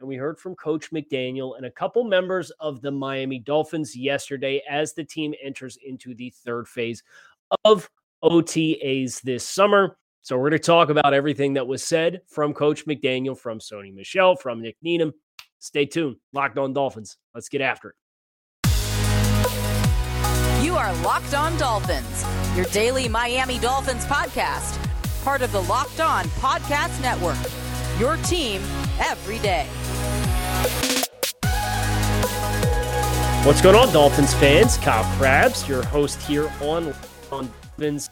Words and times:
And 0.00 0.08
we 0.08 0.16
heard 0.16 0.38
from 0.38 0.54
Coach 0.56 0.90
McDaniel 0.90 1.56
and 1.56 1.66
a 1.66 1.70
couple 1.70 2.04
members 2.04 2.50
of 2.60 2.80
the 2.80 2.90
Miami 2.90 3.38
Dolphins 3.38 3.96
yesterday 3.96 4.62
as 4.68 4.92
the 4.92 5.04
team 5.04 5.34
enters 5.42 5.78
into 5.84 6.14
the 6.14 6.30
third 6.44 6.68
phase 6.68 7.02
of 7.64 7.88
OTAs 8.22 9.22
this 9.22 9.46
summer. 9.46 9.96
So 10.22 10.36
we're 10.36 10.50
going 10.50 10.60
to 10.60 10.66
talk 10.66 10.88
about 10.88 11.12
everything 11.14 11.52
that 11.54 11.66
was 11.66 11.84
said 11.84 12.22
from 12.26 12.54
Coach 12.54 12.86
McDaniel, 12.86 13.38
from 13.38 13.58
Sony 13.58 13.94
Michel, 13.94 14.36
from 14.36 14.62
Nick 14.62 14.76
Needham. 14.82 15.12
Stay 15.58 15.86
tuned. 15.86 16.16
Locked 16.32 16.58
on 16.58 16.72
Dolphins. 16.72 17.16
Let's 17.34 17.48
get 17.48 17.60
after 17.60 17.90
it. 17.90 17.96
You 20.64 20.76
are 20.76 20.92
Locked 21.02 21.34
On 21.34 21.56
Dolphins, 21.58 22.24
your 22.56 22.64
daily 22.66 23.08
Miami 23.08 23.58
Dolphins 23.58 24.06
podcast, 24.06 24.78
part 25.22 25.42
of 25.42 25.52
the 25.52 25.62
Locked 25.62 26.00
On 26.00 26.24
Podcast 26.24 27.00
Network. 27.02 27.63
Your 27.98 28.16
team 28.18 28.60
every 28.98 29.38
day. 29.38 29.66
What's 33.46 33.62
going 33.62 33.76
on, 33.76 33.92
Dolphins 33.92 34.34
fans? 34.34 34.78
Kyle 34.78 35.04
Crabbs, 35.16 35.68
your 35.68 35.84
host 35.84 36.20
here 36.22 36.50
on, 36.60 36.92
on 37.30 37.48
Dolphins, 37.62 38.10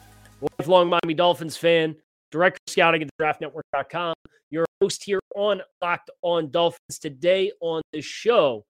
lifelong 0.57 0.87
Miami 0.87 1.13
Dolphins 1.13 1.57
fan, 1.57 1.97
director 2.31 2.59
of 2.65 2.71
scouting 2.71 3.01
at 3.01 3.09
draftnetwork.com, 3.19 4.13
your 4.51 4.65
host 4.79 5.03
here 5.03 5.19
on 5.35 5.61
Locked 5.81 6.11
On 6.21 6.49
Dolphins. 6.49 6.97
Today 7.01 7.51
on 7.59 7.81
the 7.91 7.99
show, 8.01 8.63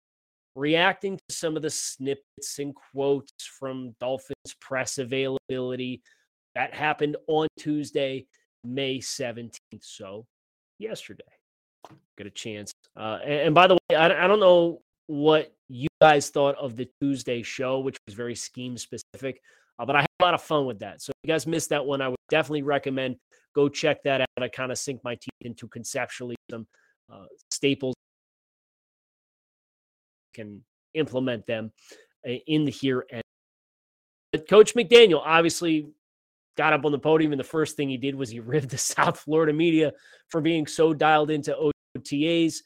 reacting 0.55 1.17
to 1.17 1.35
some 1.35 1.57
of 1.57 1.61
the 1.61 1.69
snippets 1.69 2.59
and 2.59 2.73
quotes 2.73 3.31
from 3.59 3.95
Dolphins 3.99 4.55
press 4.61 4.97
availability 4.97 6.01
that 6.55 6.73
happened 6.73 7.17
on 7.27 7.47
Tuesday, 7.57 8.27
May 8.63 8.99
17th. 8.99 9.57
So, 9.81 10.25
yesterday, 10.81 11.23
get 12.17 12.27
a 12.27 12.31
chance. 12.31 12.73
Uh, 12.97 13.19
and, 13.23 13.33
and, 13.33 13.55
by 13.55 13.67
the 13.67 13.75
way, 13.75 13.95
I, 13.95 14.25
I 14.25 14.27
don't 14.27 14.39
know 14.39 14.81
what 15.07 15.53
you 15.69 15.87
guys 16.01 16.29
thought 16.29 16.55
of 16.55 16.75
the 16.75 16.89
Tuesday 17.01 17.43
show, 17.43 17.79
which 17.79 17.97
was 18.05 18.15
very 18.15 18.35
scheme 18.35 18.77
specific, 18.77 19.41
uh, 19.79 19.85
but 19.85 19.95
I 19.95 20.01
had 20.01 20.09
a 20.19 20.23
lot 20.23 20.33
of 20.33 20.41
fun 20.41 20.65
with 20.65 20.79
that. 20.79 21.01
So, 21.01 21.11
if 21.11 21.27
you 21.27 21.33
guys 21.33 21.47
missed 21.47 21.69
that 21.69 21.85
one, 21.85 22.01
I 22.01 22.09
would 22.09 22.17
definitely 22.29 22.63
recommend 22.63 23.17
go 23.53 23.69
check 23.69 24.03
that 24.03 24.21
out. 24.21 24.27
I 24.39 24.47
kind 24.47 24.71
of 24.71 24.77
sink 24.77 25.01
my 25.03 25.15
teeth 25.15 25.29
into 25.41 25.67
conceptually 25.67 26.35
some 26.49 26.67
uh, 27.11 27.25
staples 27.51 27.95
can 30.33 30.63
implement 30.93 31.45
them 31.45 31.71
uh, 32.27 32.31
in 32.47 32.65
the 32.65 32.71
here 32.71 33.05
and 33.11 33.21
but 34.31 34.47
Coach 34.47 34.75
McDaniel 34.75 35.21
obviously 35.25 35.87
got 36.57 36.73
up 36.73 36.85
on 36.85 36.91
the 36.91 36.99
podium 36.99 37.31
and 37.31 37.39
the 37.39 37.45
first 37.45 37.75
thing 37.75 37.89
he 37.89 37.97
did 37.97 38.15
was 38.15 38.29
he 38.29 38.39
ribbed 38.51 38.69
the 38.69 38.77
South 38.77 39.19
Florida 39.19 39.53
media 39.53 39.93
for 40.29 40.41
being 40.41 40.67
so 40.67 40.93
dialed 40.93 41.31
into 41.31 41.71
OTAs 41.97 42.57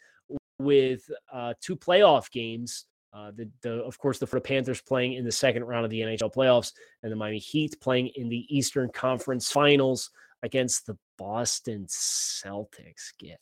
with 0.60 1.10
uh, 1.32 1.54
two 1.62 1.76
playoff 1.76 2.32
games. 2.32 2.86
Uh, 3.14 3.32
the, 3.36 3.50
the 3.62 3.72
of 3.84 3.98
course 3.98 4.20
the 4.20 4.28
Florida 4.28 4.46
Panthers 4.46 4.82
playing 4.82 5.14
in 5.14 5.24
the 5.24 5.32
second 5.32 5.64
round 5.64 5.86
of 5.86 5.92
the 5.92 6.02
NHL 6.02 6.34
playoffs 6.34 6.74
and 7.02 7.12
the 7.12 7.16
Miami 7.16 7.38
Heat 7.38 7.80
playing 7.80 8.08
in 8.16 8.28
the 8.28 8.46
Eastern 8.50 8.90
Conference 8.90 9.50
Finals 9.50 10.10
against 10.44 10.86
the 10.86 10.98
Boston 11.18 11.86
Celtics. 11.88 13.14
Get 13.18 13.40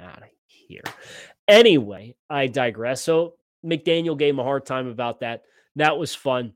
out 0.00 0.22
of 0.22 0.28
here. 0.46 0.82
Anyway, 1.46 2.16
I 2.28 2.48
digress. 2.48 3.02
So 3.02 3.34
McDaniel 3.64 4.18
gave 4.18 4.34
him 4.34 4.40
a 4.40 4.44
hard 4.44 4.66
time 4.66 4.88
about 4.88 5.20
that. 5.20 5.42
That 5.76 5.96
was 5.96 6.14
fun. 6.14 6.54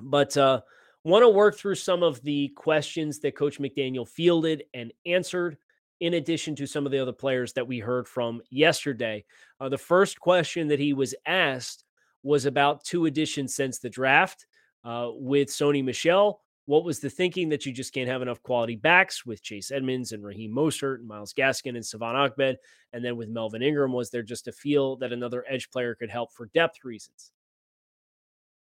But 0.00 0.36
uh 0.36 0.60
want 1.04 1.22
to 1.22 1.28
work 1.28 1.56
through 1.56 1.76
some 1.76 2.02
of 2.02 2.22
the 2.22 2.48
questions 2.48 3.18
that 3.20 3.36
Coach 3.36 3.58
McDaniel 3.58 4.06
fielded 4.06 4.64
and 4.74 4.92
answered, 5.06 5.56
in 6.00 6.14
addition 6.14 6.56
to 6.56 6.66
some 6.66 6.86
of 6.86 6.92
the 6.92 6.98
other 6.98 7.12
players 7.12 7.52
that 7.52 7.66
we 7.66 7.78
heard 7.78 8.08
from 8.08 8.40
yesterday. 8.50 9.24
Uh, 9.60 9.68
the 9.68 9.78
first 9.78 10.18
question 10.18 10.68
that 10.68 10.78
he 10.78 10.92
was 10.92 11.14
asked 11.26 11.84
was 12.22 12.46
about 12.46 12.84
two 12.84 13.06
additions 13.06 13.54
since 13.54 13.78
the 13.78 13.90
draft 13.90 14.46
uh, 14.84 15.08
with 15.12 15.48
Sony 15.48 15.84
Michel. 15.84 16.40
what 16.66 16.84
was 16.84 17.00
the 17.00 17.10
thinking 17.10 17.48
that 17.48 17.66
you 17.66 17.72
just 17.72 17.92
can't 17.92 18.08
have 18.08 18.22
enough 18.22 18.42
quality 18.42 18.76
backs 18.76 19.26
with 19.26 19.42
Chase 19.42 19.70
Edmonds 19.70 20.12
and 20.12 20.24
Raheem 20.24 20.54
Mostert 20.54 20.96
and 20.96 21.08
Myles 21.08 21.34
Gaskin 21.34 21.74
and 21.74 21.84
Salvon 21.84 22.16
Ahmed? 22.16 22.58
And 22.92 23.04
then 23.04 23.16
with 23.16 23.28
Melvin 23.28 23.62
Ingram, 23.62 23.92
was 23.92 24.10
there 24.10 24.22
just 24.22 24.48
a 24.48 24.52
feel 24.52 24.96
that 24.96 25.12
another 25.12 25.44
edge 25.48 25.70
player 25.70 25.94
could 25.94 26.10
help 26.10 26.32
for 26.32 26.46
depth 26.46 26.84
reasons? 26.84 27.32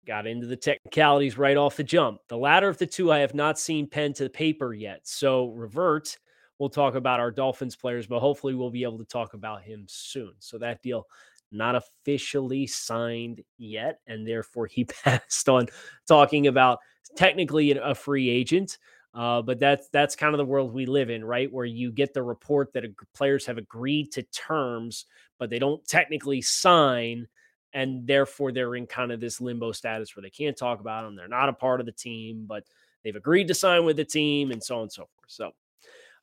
Got 0.06 0.28
into 0.28 0.46
the 0.46 0.56
technicalities 0.56 1.38
right 1.38 1.58
off 1.58 1.78
the 1.78 1.84
jump. 1.84 2.22
The 2.28 2.38
latter 2.38 2.70
of 2.70 2.78
the 2.78 2.86
two, 2.86 3.12
I 3.12 3.20
have 3.20 3.34
not 3.34 3.58
seen 3.58 3.88
pen 3.88 4.14
to 4.14 4.24
the 4.24 4.30
paper 4.30 4.74
yet. 4.74 5.02
So 5.04 5.48
revert. 5.48 6.18
We'll 6.60 6.70
talk 6.70 6.96
about 6.96 7.20
our 7.20 7.32
Dolphins 7.32 7.76
players, 7.76 8.08
but 8.08 8.20
hopefully 8.20 8.54
we'll 8.54 8.70
be 8.70 8.84
able 8.84 9.00
to 9.00 9.06
talk 9.06 9.34
about 9.34 9.64
him 9.64 9.86
soon. 9.88 10.34
So 10.40 10.58
that 10.60 10.82
deal 10.82 11.08
not 11.52 11.76
officially 11.76 12.68
signed 12.68 13.42
yet, 13.58 14.00
and 14.08 14.28
therefore 14.28 14.68
he 14.68 14.84
passed 15.04 15.50
on 15.50 15.68
talking 16.08 16.48
about 16.48 16.80
technically 17.16 17.72
a 17.72 17.96
free 17.96 18.30
agent. 18.30 18.78
Uh, 19.14 19.42
but 19.42 19.60
that's 19.60 19.88
that's 19.90 20.16
kind 20.16 20.34
of 20.34 20.38
the 20.38 20.46
world 20.46 20.74
we 20.74 20.86
live 20.86 21.10
in, 21.10 21.24
right? 21.24 21.52
Where 21.52 21.66
you 21.66 21.92
get 21.92 22.14
the 22.14 22.22
report 22.22 22.74
that 22.74 22.84
players 23.14 23.46
have 23.46 23.58
agreed 23.58 24.12
to 24.12 24.24
terms, 24.24 25.06
but 25.40 25.50
they 25.50 25.58
don't 25.58 25.86
technically 25.88 26.42
sign, 26.42 27.28
and 27.76 28.08
therefore 28.08 28.54
they're 28.54 28.76
in 28.76 28.88
kind 28.88 29.12
of 29.12 29.20
this 29.20 29.42
limbo 29.42 29.74
status 29.74 30.16
where 30.16 30.24
they 30.24 30.30
can't 30.30 30.58
talk 30.58 30.80
about 30.80 31.04
them. 31.04 31.16
They're 31.16 31.28
not 31.28 31.50
a 31.50 31.54
part 31.54 31.82
of 31.82 31.86
the 31.86 31.92
team, 31.92 32.46
but 32.48 32.64
they've 33.04 33.16
agreed 33.16 33.50
to 33.50 33.54
sign 33.54 33.84
with 33.86 33.98
the 33.98 34.06
team, 34.06 34.52
and 34.52 34.64
so 34.64 34.78
on 34.78 34.82
and 34.84 34.92
so 34.92 35.02
forth. 35.04 35.28
So, 35.28 35.52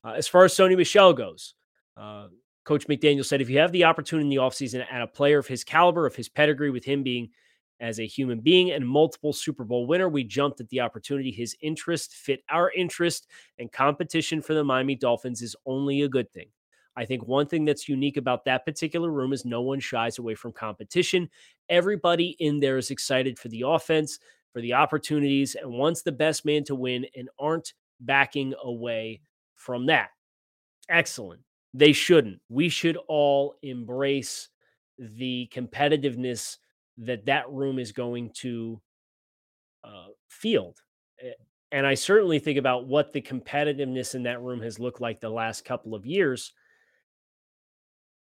uh, 0.02 0.12
as 0.12 0.26
far 0.26 0.44
as 0.44 0.54
Sony 0.54 0.76
Michel 0.76 1.12
goes, 1.12 1.54
uh, 1.96 2.28
Coach 2.64 2.86
McDaniel 2.88 3.24
said 3.24 3.42
if 3.42 3.50
you 3.50 3.58
have 3.58 3.70
the 3.70 3.84
opportunity 3.84 4.24
in 4.24 4.30
the 4.30 4.42
offseason 4.42 4.84
at 4.90 5.02
a 5.02 5.06
player 5.06 5.38
of 5.38 5.46
his 5.46 5.62
caliber, 5.62 6.06
of 6.06 6.16
his 6.16 6.28
pedigree, 6.28 6.70
with 6.70 6.84
him 6.84 7.02
being 7.02 7.28
as 7.80 8.00
a 8.00 8.06
human 8.06 8.40
being 8.40 8.70
and 8.70 8.88
multiple 8.88 9.34
Super 9.34 9.64
Bowl 9.64 9.86
winner, 9.86 10.08
we 10.08 10.24
jumped 10.24 10.60
at 10.60 10.69
the 10.70 10.80
opportunity. 10.80 11.30
His 11.30 11.54
interest 11.60 12.14
fit 12.14 12.42
our 12.48 12.70
interest, 12.72 13.26
and 13.58 13.70
competition 13.70 14.40
for 14.40 14.54
the 14.54 14.64
Miami 14.64 14.94
Dolphins 14.94 15.42
is 15.42 15.54
only 15.66 16.02
a 16.02 16.08
good 16.08 16.32
thing. 16.32 16.46
I 16.97 17.04
think 17.04 17.26
one 17.26 17.47
thing 17.47 17.64
that's 17.64 17.88
unique 17.88 18.16
about 18.16 18.44
that 18.44 18.64
particular 18.64 19.10
room 19.10 19.32
is 19.32 19.44
no 19.44 19.62
one 19.62 19.80
shies 19.80 20.19
away 20.19 20.34
from 20.34 20.53
competition. 20.53 21.28
Everybody 21.69 22.36
in 22.38 22.60
there 22.60 22.76
is 22.76 22.91
excited 22.91 23.38
for 23.38 23.48
the 23.48 23.64
offense, 23.66 24.19
for 24.53 24.60
the 24.60 24.75
opportunities, 24.75 25.54
and 25.54 25.70
wants 25.70 26.02
the 26.02 26.12
best 26.12 26.44
man 26.44 26.64
to 26.64 26.75
win 26.75 27.06
and 27.16 27.28
aren't 27.38 27.72
backing 28.00 28.54
away 28.62 29.22
from 29.54 29.86
that. 29.86 30.10
Excellent. 30.88 31.41
They 31.72 31.92
shouldn't. 31.92 32.41
We 32.48 32.69
should 32.69 32.98
all 33.08 33.54
embrace 33.62 34.48
the 34.98 35.50
competitiveness 35.54 36.58
that 36.98 37.25
that 37.26 37.48
room 37.50 37.78
is 37.78 37.92
going 37.92 38.31
to 38.34 38.81
uh, 39.84 40.08
field. 40.28 40.81
Eh, 41.22 41.32
and 41.72 41.86
I 41.86 41.94
certainly 41.94 42.38
think 42.38 42.58
about 42.58 42.86
what 42.86 43.12
the 43.14 43.22
competitiveness 43.22 44.14
in 44.14 44.25
that 44.25 44.42
room 44.42 44.60
has 44.60 44.78
looked 44.78 45.00
like 45.00 45.20
the 45.20 45.31
last 45.31 45.64
couple 45.64 45.94
of 45.94 46.04
years. 46.04 46.52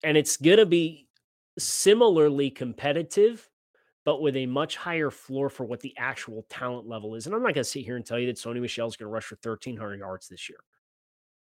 And 0.03 0.17
it's 0.17 0.37
going 0.37 0.57
to 0.57 0.65
be 0.65 1.07
similarly 1.59 2.49
competitive, 2.49 3.47
but 4.03 4.21
with 4.21 4.35
a 4.35 4.45
much 4.45 4.77
higher 4.77 5.11
floor 5.11 5.49
for 5.49 5.63
what 5.63 5.79
the 5.79 5.93
actual 5.97 6.45
talent 6.49 6.87
level 6.87 7.15
is. 7.15 7.25
And 7.25 7.35
I'm 7.35 7.43
not 7.43 7.53
going 7.53 7.63
to 7.63 7.69
sit 7.69 7.85
here 7.85 7.95
and 7.95 8.05
tell 8.05 8.19
you 8.19 8.27
that 8.27 8.37
Sony 8.37 8.61
Michel 8.61 8.87
is 8.87 8.97
going 8.97 9.07
to 9.07 9.13
rush 9.13 9.25
for 9.25 9.37
1,300 9.41 9.99
yards 9.99 10.27
this 10.27 10.49
year, 10.49 10.59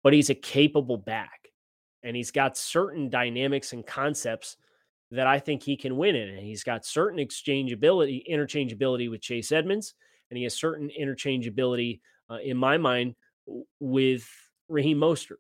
but 0.02 0.12
he's 0.12 0.30
a 0.30 0.34
capable 0.34 0.96
back. 0.96 1.48
And 2.02 2.14
he's 2.14 2.30
got 2.30 2.56
certain 2.56 3.10
dynamics 3.10 3.72
and 3.72 3.84
concepts 3.84 4.56
that 5.10 5.26
I 5.26 5.40
think 5.40 5.62
he 5.62 5.76
can 5.76 5.96
win 5.96 6.14
in. 6.14 6.28
And 6.28 6.46
he's 6.46 6.62
got 6.62 6.84
certain 6.84 7.18
exchangeability, 7.18 8.22
interchangeability 8.30 9.10
with 9.10 9.20
Chase 9.20 9.52
Edmonds, 9.52 9.94
and 10.30 10.36
he 10.36 10.44
has 10.44 10.54
certain 10.54 10.90
interchangeability 10.98 12.00
uh, 12.30 12.36
in 12.36 12.56
my 12.56 12.78
mind 12.78 13.14
with 13.80 14.28
Raheem 14.68 14.98
Mostert. 14.98 15.38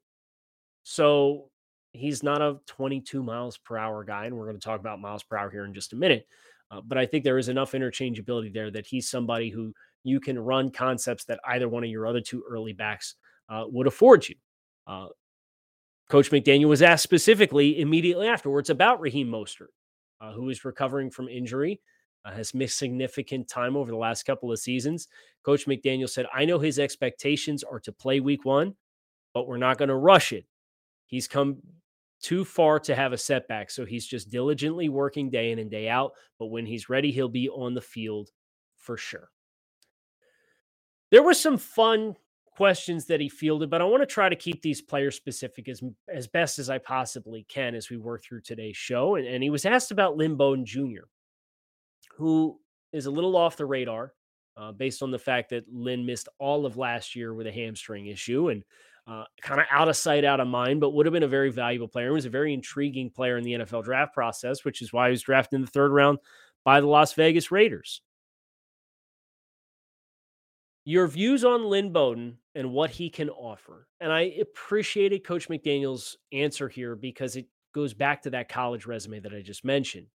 So 0.82 1.50
he's 1.92 2.22
not 2.22 2.42
a 2.42 2.58
22 2.66 3.22
miles 3.22 3.58
per 3.58 3.76
hour 3.76 4.04
guy, 4.04 4.26
and 4.26 4.36
we're 4.36 4.46
going 4.46 4.58
to 4.58 4.64
talk 4.64 4.80
about 4.80 5.00
miles 5.00 5.22
per 5.22 5.36
hour 5.36 5.50
here 5.50 5.64
in 5.64 5.74
just 5.74 5.92
a 5.92 5.96
minute. 5.96 6.26
Uh, 6.70 6.80
but 6.80 6.98
I 6.98 7.06
think 7.06 7.24
there 7.24 7.38
is 7.38 7.48
enough 7.48 7.72
interchangeability 7.72 8.52
there 8.52 8.70
that 8.70 8.86
he's 8.86 9.08
somebody 9.08 9.50
who 9.50 9.72
you 10.04 10.20
can 10.20 10.38
run 10.38 10.70
concepts 10.70 11.24
that 11.24 11.40
either 11.46 11.68
one 11.68 11.84
of 11.84 11.90
your 11.90 12.06
other 12.06 12.20
two 12.20 12.42
early 12.48 12.72
backs 12.72 13.14
uh, 13.48 13.64
would 13.66 13.86
afford 13.86 14.28
you. 14.28 14.34
Uh, 14.86 15.08
Coach 16.10 16.30
McDaniel 16.30 16.68
was 16.68 16.82
asked 16.82 17.02
specifically 17.02 17.80
immediately 17.80 18.28
afterwards 18.28 18.70
about 18.70 19.00
Raheem 19.00 19.28
Mostert. 19.28 19.68
uh, 20.20 20.32
who 20.32 20.48
is 20.50 20.64
recovering 20.64 21.10
from 21.10 21.28
injury, 21.28 21.80
uh, 22.24 22.32
has 22.32 22.54
missed 22.54 22.78
significant 22.78 23.48
time 23.48 23.76
over 23.76 23.90
the 23.90 23.96
last 23.96 24.24
couple 24.24 24.50
of 24.50 24.58
seasons. 24.58 25.08
Coach 25.44 25.66
McDaniel 25.66 26.08
said, 26.08 26.26
I 26.34 26.44
know 26.44 26.58
his 26.58 26.78
expectations 26.78 27.62
are 27.62 27.80
to 27.80 27.92
play 27.92 28.20
week 28.20 28.44
one, 28.44 28.74
but 29.34 29.46
we're 29.46 29.56
not 29.58 29.78
going 29.78 29.88
to 29.88 29.94
rush 29.96 30.32
it. 30.32 30.44
He's 31.06 31.28
come 31.28 31.58
too 32.20 32.44
far 32.44 32.78
to 32.80 32.94
have 32.94 33.12
a 33.12 33.18
setback. 33.18 33.70
So 33.70 33.84
he's 33.84 34.06
just 34.06 34.30
diligently 34.30 34.88
working 34.88 35.30
day 35.30 35.52
in 35.52 35.58
and 35.58 35.70
day 35.70 35.88
out. 35.88 36.12
But 36.38 36.46
when 36.46 36.66
he's 36.66 36.88
ready, 36.88 37.12
he'll 37.12 37.28
be 37.28 37.48
on 37.48 37.74
the 37.74 37.80
field 37.80 38.30
for 38.76 38.96
sure. 38.96 39.30
There 41.10 41.22
were 41.22 41.34
some 41.34 41.56
fun 41.56 42.16
questions 42.58 43.06
that 43.06 43.20
he 43.20 43.28
fielded, 43.28 43.70
but 43.70 43.80
I 43.80 43.84
want 43.84 44.02
to 44.02 44.06
try 44.06 44.28
to 44.28 44.36
keep 44.36 44.62
these 44.62 44.82
player 44.82 45.10
specific 45.10 45.68
as, 45.68 45.80
as 46.12 46.26
best 46.26 46.58
as 46.58 46.68
I 46.68 46.78
possibly 46.78 47.46
can 47.48 47.74
as 47.74 47.88
we 47.88 47.96
work 47.96 48.24
through 48.24 48.40
today's 48.40 48.76
show. 48.76 49.14
And, 49.14 49.26
and 49.26 49.42
he 49.42 49.48
was 49.48 49.64
asked 49.64 49.92
about 49.92 50.16
Lynn 50.16 50.36
Bowden 50.36 50.66
Jr., 50.66 51.06
who 52.16 52.58
is 52.92 53.06
a 53.06 53.10
little 53.10 53.36
off 53.36 53.56
the 53.56 53.64
radar 53.64 54.12
uh, 54.56 54.72
based 54.72 55.02
on 55.02 55.12
the 55.12 55.18
fact 55.18 55.50
that 55.50 55.72
Lynn 55.72 56.04
missed 56.04 56.28
all 56.38 56.66
of 56.66 56.76
last 56.76 57.14
year 57.14 57.32
with 57.32 57.46
a 57.46 57.52
hamstring 57.52 58.06
issue 58.06 58.48
and 58.48 58.64
uh, 59.08 59.24
kind 59.40 59.60
of 59.60 59.66
out 59.70 59.88
of 59.88 59.96
sight, 59.96 60.24
out 60.24 60.40
of 60.40 60.46
mind, 60.46 60.80
but 60.80 60.90
would 60.90 61.06
have 61.06 61.12
been 61.12 61.22
a 61.22 61.28
very 61.28 61.50
valuable 61.50 61.88
player. 61.88 62.08
He 62.08 62.12
was 62.12 62.26
a 62.26 62.30
very 62.30 62.52
intriguing 62.52 63.10
player 63.10 63.38
in 63.38 63.44
the 63.44 63.54
NFL 63.54 63.84
draft 63.84 64.12
process, 64.12 64.64
which 64.64 64.82
is 64.82 64.92
why 64.92 65.08
he 65.08 65.12
was 65.12 65.22
drafted 65.22 65.56
in 65.56 65.60
the 65.62 65.70
third 65.70 65.92
round 65.92 66.18
by 66.64 66.80
the 66.80 66.86
Las 66.86 67.14
Vegas 67.14 67.50
Raiders. 67.50 68.02
Your 70.84 71.06
views 71.06 71.44
on 71.44 71.64
Lynn 71.64 71.92
Bowden 71.92 72.38
and 72.54 72.72
what 72.72 72.90
he 72.90 73.10
can 73.10 73.30
offer. 73.30 73.88
And 74.00 74.12
I 74.12 74.34
appreciated 74.40 75.24
Coach 75.24 75.48
McDaniel's 75.48 76.16
answer 76.32 76.68
here 76.68 76.96
because 76.96 77.36
it 77.36 77.46
goes 77.74 77.94
back 77.94 78.22
to 78.22 78.30
that 78.30 78.48
college 78.48 78.86
resume 78.86 79.20
that 79.20 79.34
I 79.34 79.40
just 79.40 79.64
mentioned. 79.64 80.06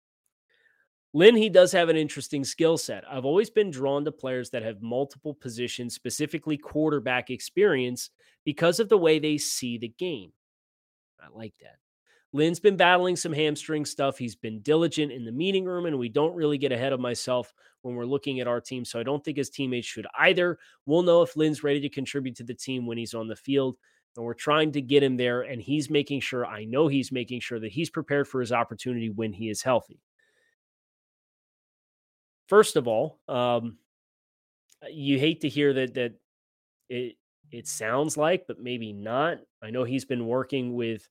Lynn, 1.14 1.36
he 1.36 1.50
does 1.50 1.72
have 1.72 1.90
an 1.90 1.96
interesting 1.96 2.42
skill 2.42 2.78
set. 2.78 3.04
I've 3.10 3.26
always 3.26 3.50
been 3.50 3.70
drawn 3.70 4.04
to 4.06 4.12
players 4.12 4.48
that 4.50 4.62
have 4.62 4.80
multiple 4.80 5.34
positions, 5.34 5.94
specifically 5.94 6.56
quarterback 6.56 7.28
experience, 7.28 8.10
because 8.44 8.80
of 8.80 8.88
the 8.88 8.98
way 8.98 9.18
they 9.18 9.38
see 9.38 9.78
the 9.78 9.88
game. 9.88 10.32
I 11.20 11.26
like 11.36 11.54
that. 11.60 11.76
Lynn's 12.32 12.60
been 12.60 12.76
battling 12.76 13.16
some 13.16 13.32
hamstring 13.32 13.84
stuff. 13.84 14.16
He's 14.16 14.34
been 14.34 14.60
diligent 14.60 15.12
in 15.12 15.24
the 15.24 15.32
meeting 15.32 15.64
room, 15.64 15.84
and 15.84 15.98
we 15.98 16.08
don't 16.08 16.34
really 16.34 16.56
get 16.56 16.72
ahead 16.72 16.92
of 16.92 17.00
myself 17.00 17.52
when 17.82 17.94
we're 17.94 18.06
looking 18.06 18.40
at 18.40 18.48
our 18.48 18.60
team. 18.60 18.84
So 18.84 18.98
I 18.98 19.02
don't 19.02 19.22
think 19.22 19.36
his 19.36 19.50
teammates 19.50 19.86
should 19.86 20.06
either. 20.18 20.58
We'll 20.86 21.02
know 21.02 21.22
if 21.22 21.36
Lynn's 21.36 21.62
ready 21.62 21.80
to 21.80 21.90
contribute 21.90 22.36
to 22.36 22.44
the 22.44 22.54
team 22.54 22.86
when 22.86 22.96
he's 22.96 23.14
on 23.14 23.28
the 23.28 23.36
field. 23.36 23.76
And 24.16 24.24
we're 24.24 24.34
trying 24.34 24.72
to 24.72 24.82
get 24.82 25.02
him 25.02 25.16
there, 25.16 25.42
and 25.42 25.60
he's 25.60 25.88
making 25.88 26.20
sure, 26.20 26.44
I 26.44 26.64
know 26.64 26.86
he's 26.86 27.12
making 27.12 27.40
sure 27.40 27.60
that 27.60 27.72
he's 27.72 27.90
prepared 27.90 28.28
for 28.28 28.40
his 28.40 28.52
opportunity 28.52 29.08
when 29.08 29.32
he 29.32 29.48
is 29.48 29.62
healthy. 29.62 30.00
First 32.46 32.76
of 32.76 32.86
all, 32.86 33.20
um, 33.28 33.78
you 34.90 35.18
hate 35.18 35.42
to 35.42 35.48
hear 35.48 35.72
that 35.72 35.94
that 35.94 36.14
it 36.90 37.16
it 37.52 37.68
sounds 37.68 38.16
like, 38.16 38.46
but 38.48 38.58
maybe 38.58 38.92
not. 38.92 39.38
I 39.62 39.70
know 39.70 39.84
he's 39.84 40.06
been 40.06 40.26
working 40.26 40.74
with 40.74 41.08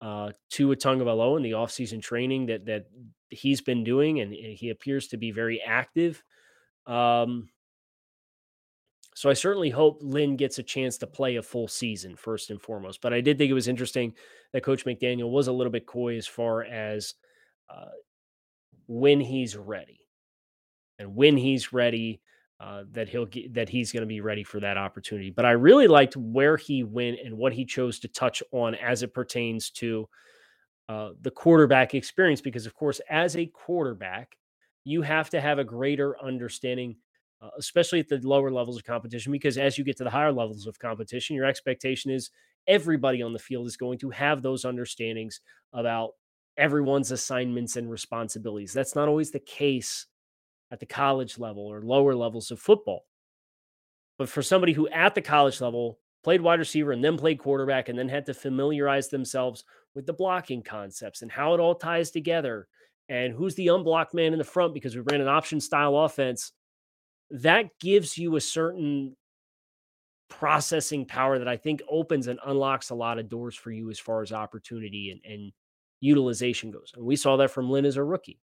uh, 0.00 0.30
Tua 0.50 0.76
Tagovailoa 0.76 1.38
in 1.38 1.42
the 1.42 1.52
offseason 1.52 2.02
training 2.02 2.46
that 2.46 2.66
that 2.66 2.86
he's 3.30 3.62
been 3.62 3.82
doing, 3.82 4.20
and 4.20 4.32
he 4.32 4.70
appears 4.70 5.08
to 5.08 5.16
be 5.16 5.32
very 5.32 5.60
active. 5.60 6.22
Um, 6.86 7.48
so 9.14 9.28
I 9.28 9.32
certainly 9.32 9.70
hope 9.70 9.98
Lynn 10.00 10.36
gets 10.36 10.60
a 10.60 10.62
chance 10.62 10.98
to 10.98 11.06
play 11.08 11.36
a 11.36 11.42
full 11.42 11.66
season 11.66 12.14
first 12.14 12.50
and 12.50 12.62
foremost. 12.62 13.00
But 13.00 13.12
I 13.12 13.20
did 13.20 13.36
think 13.36 13.50
it 13.50 13.54
was 13.54 13.66
interesting 13.66 14.14
that 14.52 14.62
Coach 14.62 14.84
McDaniel 14.84 15.30
was 15.30 15.48
a 15.48 15.52
little 15.52 15.72
bit 15.72 15.86
coy 15.86 16.16
as 16.16 16.26
far 16.28 16.62
as 16.62 17.14
uh, 17.68 17.88
when 18.86 19.20
he's 19.20 19.56
ready 19.56 20.02
and 21.00 21.16
when 21.16 21.36
he's 21.36 21.72
ready, 21.72 22.20
uh, 22.60 22.84
that 22.92 23.08
he'll 23.08 23.26
get, 23.26 23.54
that 23.54 23.68
he's 23.68 23.92
going 23.92 24.02
to 24.02 24.06
be 24.06 24.20
ready 24.20 24.44
for 24.44 24.60
that 24.60 24.76
opportunity. 24.76 25.30
But 25.30 25.44
I 25.44 25.52
really 25.52 25.86
liked 25.86 26.16
where 26.16 26.56
he 26.56 26.82
went 26.82 27.18
and 27.24 27.36
what 27.36 27.52
he 27.52 27.64
chose 27.64 27.98
to 28.00 28.08
touch 28.08 28.42
on 28.52 28.74
as 28.74 29.02
it 29.02 29.14
pertains 29.14 29.70
to 29.72 30.08
uh, 30.88 31.10
the 31.20 31.30
quarterback 31.30 31.94
experience, 31.94 32.40
because 32.40 32.66
of 32.66 32.74
course, 32.74 33.00
as 33.08 33.36
a 33.36 33.46
quarterback, 33.46 34.36
you 34.84 35.02
have 35.02 35.30
to 35.30 35.40
have 35.40 35.58
a 35.58 35.64
greater 35.64 36.20
understanding. 36.22 36.96
Uh, 37.40 37.50
especially 37.56 38.00
at 38.00 38.08
the 38.08 38.18
lower 38.24 38.50
levels 38.50 38.76
of 38.76 38.84
competition, 38.84 39.30
because 39.30 39.58
as 39.58 39.78
you 39.78 39.84
get 39.84 39.96
to 39.96 40.02
the 40.02 40.10
higher 40.10 40.32
levels 40.32 40.66
of 40.66 40.76
competition, 40.80 41.36
your 41.36 41.44
expectation 41.44 42.10
is 42.10 42.30
everybody 42.66 43.22
on 43.22 43.32
the 43.32 43.38
field 43.38 43.64
is 43.64 43.76
going 43.76 43.96
to 43.96 44.10
have 44.10 44.42
those 44.42 44.64
understandings 44.64 45.40
about 45.72 46.14
everyone's 46.56 47.12
assignments 47.12 47.76
and 47.76 47.88
responsibilities. 47.88 48.72
That's 48.72 48.96
not 48.96 49.06
always 49.06 49.30
the 49.30 49.38
case 49.38 50.06
at 50.70 50.80
the 50.80 50.86
college 50.86 51.38
level 51.38 51.66
or 51.66 51.82
lower 51.82 52.14
levels 52.14 52.50
of 52.50 52.60
football. 52.60 53.04
But 54.18 54.28
for 54.28 54.42
somebody 54.42 54.72
who 54.72 54.88
at 54.88 55.14
the 55.14 55.22
college 55.22 55.60
level 55.60 55.98
played 56.24 56.40
wide 56.40 56.58
receiver 56.58 56.92
and 56.92 57.02
then 57.02 57.16
played 57.16 57.38
quarterback 57.38 57.88
and 57.88 57.98
then 57.98 58.08
had 58.08 58.26
to 58.26 58.34
familiarize 58.34 59.08
themselves 59.08 59.64
with 59.94 60.06
the 60.06 60.12
blocking 60.12 60.62
concepts 60.62 61.22
and 61.22 61.30
how 61.30 61.54
it 61.54 61.60
all 61.60 61.74
ties 61.74 62.10
together 62.10 62.68
and 63.08 63.32
who's 63.32 63.54
the 63.54 63.68
unblocked 63.68 64.14
man 64.14 64.32
in 64.32 64.38
the 64.38 64.44
front 64.44 64.74
because 64.74 64.94
we 64.94 65.02
ran 65.10 65.20
an 65.20 65.28
option 65.28 65.60
style 65.60 65.96
offense, 65.96 66.52
that 67.30 67.66
gives 67.80 68.18
you 68.18 68.36
a 68.36 68.40
certain 68.40 69.16
processing 70.28 71.06
power 71.06 71.38
that 71.38 71.48
I 71.48 71.56
think 71.56 71.80
opens 71.88 72.26
and 72.26 72.38
unlocks 72.44 72.90
a 72.90 72.94
lot 72.94 73.18
of 73.18 73.28
doors 73.28 73.54
for 73.54 73.70
you 73.70 73.90
as 73.90 73.98
far 73.98 74.22
as 74.22 74.32
opportunity 74.32 75.10
and, 75.10 75.20
and 75.24 75.52
utilization 76.00 76.70
goes. 76.70 76.92
And 76.94 77.04
we 77.04 77.16
saw 77.16 77.36
that 77.36 77.50
from 77.50 77.70
Lynn 77.70 77.86
as 77.86 77.96
a 77.96 78.04
rookie. 78.04 78.40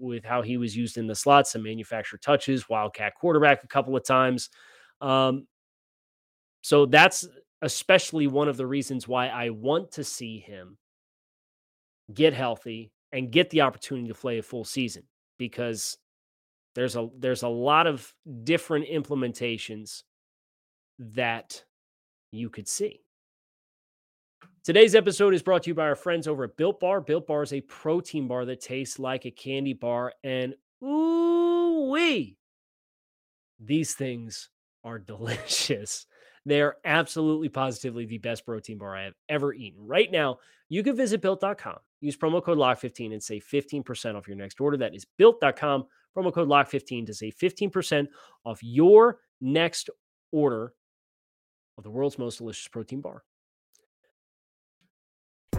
With 0.00 0.24
how 0.24 0.40
he 0.40 0.56
was 0.56 0.74
used 0.74 0.96
in 0.96 1.06
the 1.06 1.14
slots 1.14 1.54
and 1.54 1.62
manufacture 1.62 2.16
touches, 2.16 2.68
wildcat 2.68 3.14
quarterback 3.14 3.62
a 3.62 3.68
couple 3.68 3.94
of 3.94 4.02
times. 4.04 4.48
Um, 5.00 5.46
so 6.62 6.86
that's 6.86 7.28
especially 7.62 8.26
one 8.26 8.48
of 8.48 8.56
the 8.56 8.66
reasons 8.66 9.06
why 9.06 9.28
I 9.28 9.50
want 9.50 9.92
to 9.92 10.04
see 10.04 10.38
him 10.38 10.78
get 12.12 12.32
healthy 12.32 12.92
and 13.12 13.30
get 13.30 13.50
the 13.50 13.60
opportunity 13.60 14.08
to 14.08 14.14
play 14.14 14.38
a 14.38 14.42
full 14.42 14.64
season 14.64 15.02
because 15.38 15.98
there's 16.74 16.96
a 16.96 17.08
there's 17.18 17.42
a 17.42 17.48
lot 17.48 17.86
of 17.86 18.12
different 18.44 18.86
implementations 18.88 20.02
that 20.98 21.64
you 22.32 22.48
could 22.48 22.68
see. 22.68 23.00
Today's 24.62 24.94
episode 24.94 25.32
is 25.32 25.42
brought 25.42 25.62
to 25.62 25.70
you 25.70 25.74
by 25.74 25.84
our 25.84 25.96
friends 25.96 26.28
over 26.28 26.44
at 26.44 26.58
Built 26.58 26.80
Bar. 26.80 27.00
Built 27.00 27.26
Bar 27.26 27.42
is 27.42 27.54
a 27.54 27.62
protein 27.62 28.28
bar 28.28 28.44
that 28.44 28.60
tastes 28.60 28.98
like 28.98 29.24
a 29.24 29.30
candy 29.30 29.72
bar. 29.72 30.12
And 30.22 30.54
ooh 30.84 31.88
wee, 31.90 32.36
these 33.58 33.94
things 33.94 34.50
are 34.84 34.98
delicious. 34.98 36.04
They 36.44 36.60
are 36.60 36.76
absolutely 36.84 37.48
positively 37.48 38.04
the 38.04 38.18
best 38.18 38.44
protein 38.44 38.76
bar 38.76 38.94
I 38.94 39.04
have 39.04 39.14
ever 39.30 39.54
eaten. 39.54 39.86
Right 39.86 40.12
now, 40.12 40.40
you 40.68 40.82
can 40.82 40.94
visit 40.94 41.22
built.com, 41.22 41.76
use 42.02 42.18
promo 42.18 42.44
code 42.44 42.58
LOCK15 42.58 43.14
and 43.14 43.22
save 43.22 43.46
15% 43.50 44.14
off 44.14 44.28
your 44.28 44.36
next 44.36 44.60
order. 44.60 44.76
That 44.76 44.94
is 44.94 45.06
built.com, 45.16 45.86
promo 46.14 46.34
code 46.34 46.48
LOCK15 46.48 47.06
to 47.06 47.14
save 47.14 47.34
15% 47.34 48.08
off 48.44 48.62
your 48.62 49.20
next 49.40 49.88
order 50.32 50.74
of 51.78 51.84
the 51.84 51.90
world's 51.90 52.18
most 52.18 52.38
delicious 52.38 52.68
protein 52.68 53.00
bar. 53.00 53.22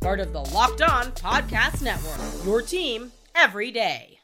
part 0.00 0.20
of 0.20 0.32
the 0.32 0.40
Locked 0.40 0.80
On 0.82 1.12
Podcast 1.12 1.82
Network. 1.82 2.46
Your 2.46 2.62
team 2.62 3.12
every 3.34 3.70
day. 3.70 4.18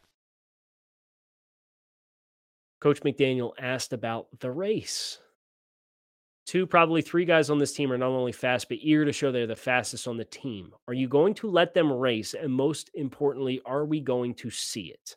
Coach 2.81 3.01
McDaniel 3.03 3.53
asked 3.59 3.93
about 3.93 4.29
the 4.41 4.51
race. 4.51 5.19
Two, 6.47 6.67
probably 6.67 7.03
three 7.03 7.25
guys 7.25 7.51
on 7.51 7.59
this 7.59 7.73
team 7.73 7.91
are 7.93 7.99
not 7.99 8.11
only 8.11 8.33
fast, 8.33 8.69
but 8.69 8.79
eager 8.81 9.05
to 9.05 9.13
show 9.13 9.33
they're 9.33 9.49
the 9.49 9.57
fastest 9.57 10.07
on 10.07 10.17
the 10.17 10.25
team. 10.25 10.73
Are 10.87 10.95
you 10.95 11.09
going 11.09 11.35
to 11.35 11.51
let 11.51 11.75
them 11.75 11.93
race? 11.93 12.35
And 12.35 12.53
most 12.53 12.91
importantly, 12.95 13.61
are 13.67 13.85
we 13.85 14.01
going 14.01 14.35
to 14.35 14.51
see 14.51 14.93
it? 14.93 15.17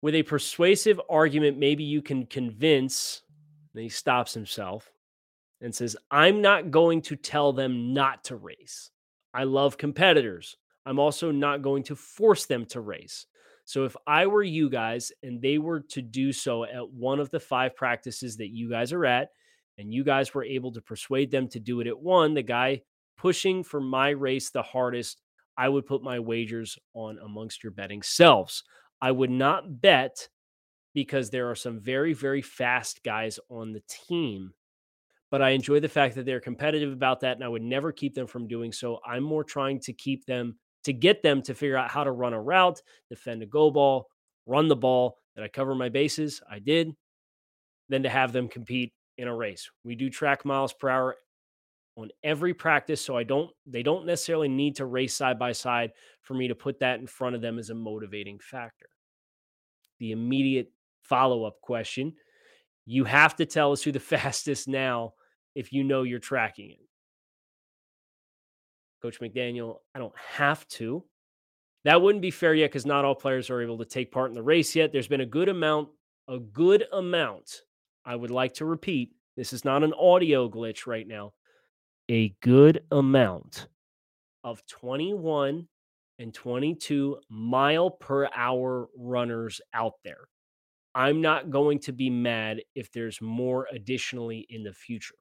With 0.00 0.14
a 0.14 0.22
persuasive 0.22 1.00
argument, 1.10 1.58
maybe 1.58 1.82
you 1.82 2.00
can 2.00 2.26
convince, 2.26 3.22
and 3.74 3.82
he 3.82 3.88
stops 3.88 4.34
himself, 4.34 4.91
and 5.62 5.74
says, 5.74 5.96
I'm 6.10 6.42
not 6.42 6.70
going 6.70 7.02
to 7.02 7.16
tell 7.16 7.52
them 7.52 7.94
not 7.94 8.24
to 8.24 8.36
race. 8.36 8.90
I 9.32 9.44
love 9.44 9.78
competitors. 9.78 10.56
I'm 10.84 10.98
also 10.98 11.30
not 11.30 11.62
going 11.62 11.84
to 11.84 11.96
force 11.96 12.44
them 12.46 12.66
to 12.66 12.80
race. 12.80 13.26
So 13.64 13.84
if 13.84 13.96
I 14.06 14.26
were 14.26 14.42
you 14.42 14.68
guys 14.68 15.12
and 15.22 15.40
they 15.40 15.58
were 15.58 15.80
to 15.80 16.02
do 16.02 16.32
so 16.32 16.64
at 16.64 16.90
one 16.90 17.20
of 17.20 17.30
the 17.30 17.40
five 17.40 17.76
practices 17.76 18.36
that 18.38 18.50
you 18.50 18.68
guys 18.68 18.92
are 18.92 19.06
at, 19.06 19.28
and 19.78 19.92
you 19.92 20.04
guys 20.04 20.34
were 20.34 20.44
able 20.44 20.70
to 20.72 20.82
persuade 20.82 21.30
them 21.30 21.48
to 21.48 21.58
do 21.58 21.80
it 21.80 21.86
at 21.86 21.98
one, 21.98 22.34
the 22.34 22.42
guy 22.42 22.82
pushing 23.16 23.64
for 23.64 23.80
my 23.80 24.10
race 24.10 24.50
the 24.50 24.62
hardest, 24.62 25.22
I 25.56 25.68
would 25.68 25.86
put 25.86 26.02
my 26.02 26.18
wagers 26.18 26.78
on 26.94 27.18
amongst 27.24 27.62
your 27.62 27.72
betting 27.72 28.02
selves. 28.02 28.64
I 29.00 29.12
would 29.12 29.30
not 29.30 29.80
bet 29.80 30.28
because 30.92 31.30
there 31.30 31.50
are 31.50 31.54
some 31.54 31.78
very, 31.80 32.12
very 32.12 32.42
fast 32.42 33.02
guys 33.02 33.38
on 33.48 33.72
the 33.72 33.82
team. 33.88 34.52
But 35.32 35.40
I 35.40 35.50
enjoy 35.50 35.80
the 35.80 35.88
fact 35.88 36.14
that 36.16 36.26
they're 36.26 36.40
competitive 36.40 36.92
about 36.92 37.20
that, 37.20 37.38
and 37.38 37.42
I 37.42 37.48
would 37.48 37.62
never 37.62 37.90
keep 37.90 38.14
them 38.14 38.26
from 38.26 38.46
doing 38.46 38.70
so. 38.70 39.00
I'm 39.06 39.22
more 39.22 39.42
trying 39.42 39.80
to 39.80 39.92
keep 39.94 40.26
them 40.26 40.58
to 40.84 40.92
get 40.92 41.22
them 41.22 41.40
to 41.42 41.54
figure 41.54 41.78
out 41.78 41.90
how 41.90 42.04
to 42.04 42.12
run 42.12 42.34
a 42.34 42.40
route, 42.40 42.82
defend 43.08 43.42
a 43.42 43.46
go 43.46 43.70
ball, 43.70 44.08
run 44.44 44.68
the 44.68 44.76
ball. 44.76 45.16
That 45.34 45.42
I 45.42 45.48
cover 45.48 45.74
my 45.74 45.88
bases? 45.88 46.42
I 46.50 46.58
did. 46.58 46.94
Then 47.88 48.02
to 48.02 48.10
have 48.10 48.34
them 48.34 48.46
compete 48.46 48.92
in 49.16 49.26
a 49.26 49.34
race. 49.34 49.70
We 49.84 49.94
do 49.94 50.10
track 50.10 50.44
miles 50.44 50.74
per 50.74 50.90
hour 50.90 51.16
on 51.96 52.10
every 52.22 52.52
practice 52.52 53.00
so 53.00 53.16
I 53.16 53.22
don't 53.22 53.50
they 53.66 53.82
don't 53.82 54.04
necessarily 54.04 54.48
need 54.48 54.76
to 54.76 54.84
race 54.84 55.14
side 55.14 55.38
by 55.38 55.52
side 55.52 55.92
for 56.20 56.34
me 56.34 56.48
to 56.48 56.54
put 56.54 56.80
that 56.80 57.00
in 57.00 57.06
front 57.06 57.34
of 57.34 57.40
them 57.40 57.58
as 57.58 57.70
a 57.70 57.74
motivating 57.74 58.38
factor. 58.38 58.90
The 59.98 60.12
immediate 60.12 60.70
follow-up 61.02 61.62
question, 61.62 62.12
you 62.84 63.04
have 63.04 63.36
to 63.36 63.46
tell 63.46 63.72
us 63.72 63.82
who 63.82 63.92
the 63.92 64.00
fastest 64.14 64.68
now 64.68 65.14
if 65.54 65.72
you 65.72 65.84
know 65.84 66.02
you're 66.02 66.18
tracking 66.18 66.70
it. 66.70 66.78
Coach 69.02 69.20
McDaniel, 69.20 69.78
I 69.94 69.98
don't 69.98 70.16
have 70.16 70.66
to. 70.68 71.04
That 71.84 72.00
wouldn't 72.00 72.22
be 72.22 72.30
fair 72.30 72.54
yet 72.54 72.70
because 72.70 72.86
not 72.86 73.04
all 73.04 73.16
players 73.16 73.50
are 73.50 73.60
able 73.60 73.78
to 73.78 73.84
take 73.84 74.12
part 74.12 74.30
in 74.30 74.34
the 74.34 74.42
race 74.42 74.76
yet. 74.76 74.92
There's 74.92 75.08
been 75.08 75.20
a 75.20 75.26
good 75.26 75.48
amount, 75.48 75.88
a 76.28 76.38
good 76.38 76.84
amount. 76.92 77.62
I 78.04 78.14
would 78.14 78.30
like 78.30 78.54
to 78.54 78.64
repeat 78.64 79.12
this 79.36 79.52
is 79.52 79.64
not 79.64 79.82
an 79.82 79.92
audio 79.94 80.48
glitch 80.48 80.86
right 80.86 81.06
now. 81.06 81.32
A 82.08 82.34
good 82.40 82.84
amount 82.92 83.66
of 84.44 84.64
21 84.66 85.66
and 86.18 86.34
22 86.34 87.18
mile 87.28 87.90
per 87.90 88.28
hour 88.34 88.88
runners 88.96 89.60
out 89.74 89.94
there. 90.04 90.28
I'm 90.94 91.20
not 91.20 91.50
going 91.50 91.78
to 91.80 91.92
be 91.92 92.10
mad 92.10 92.60
if 92.74 92.92
there's 92.92 93.20
more 93.20 93.66
additionally 93.72 94.46
in 94.50 94.62
the 94.62 94.72
future 94.72 95.14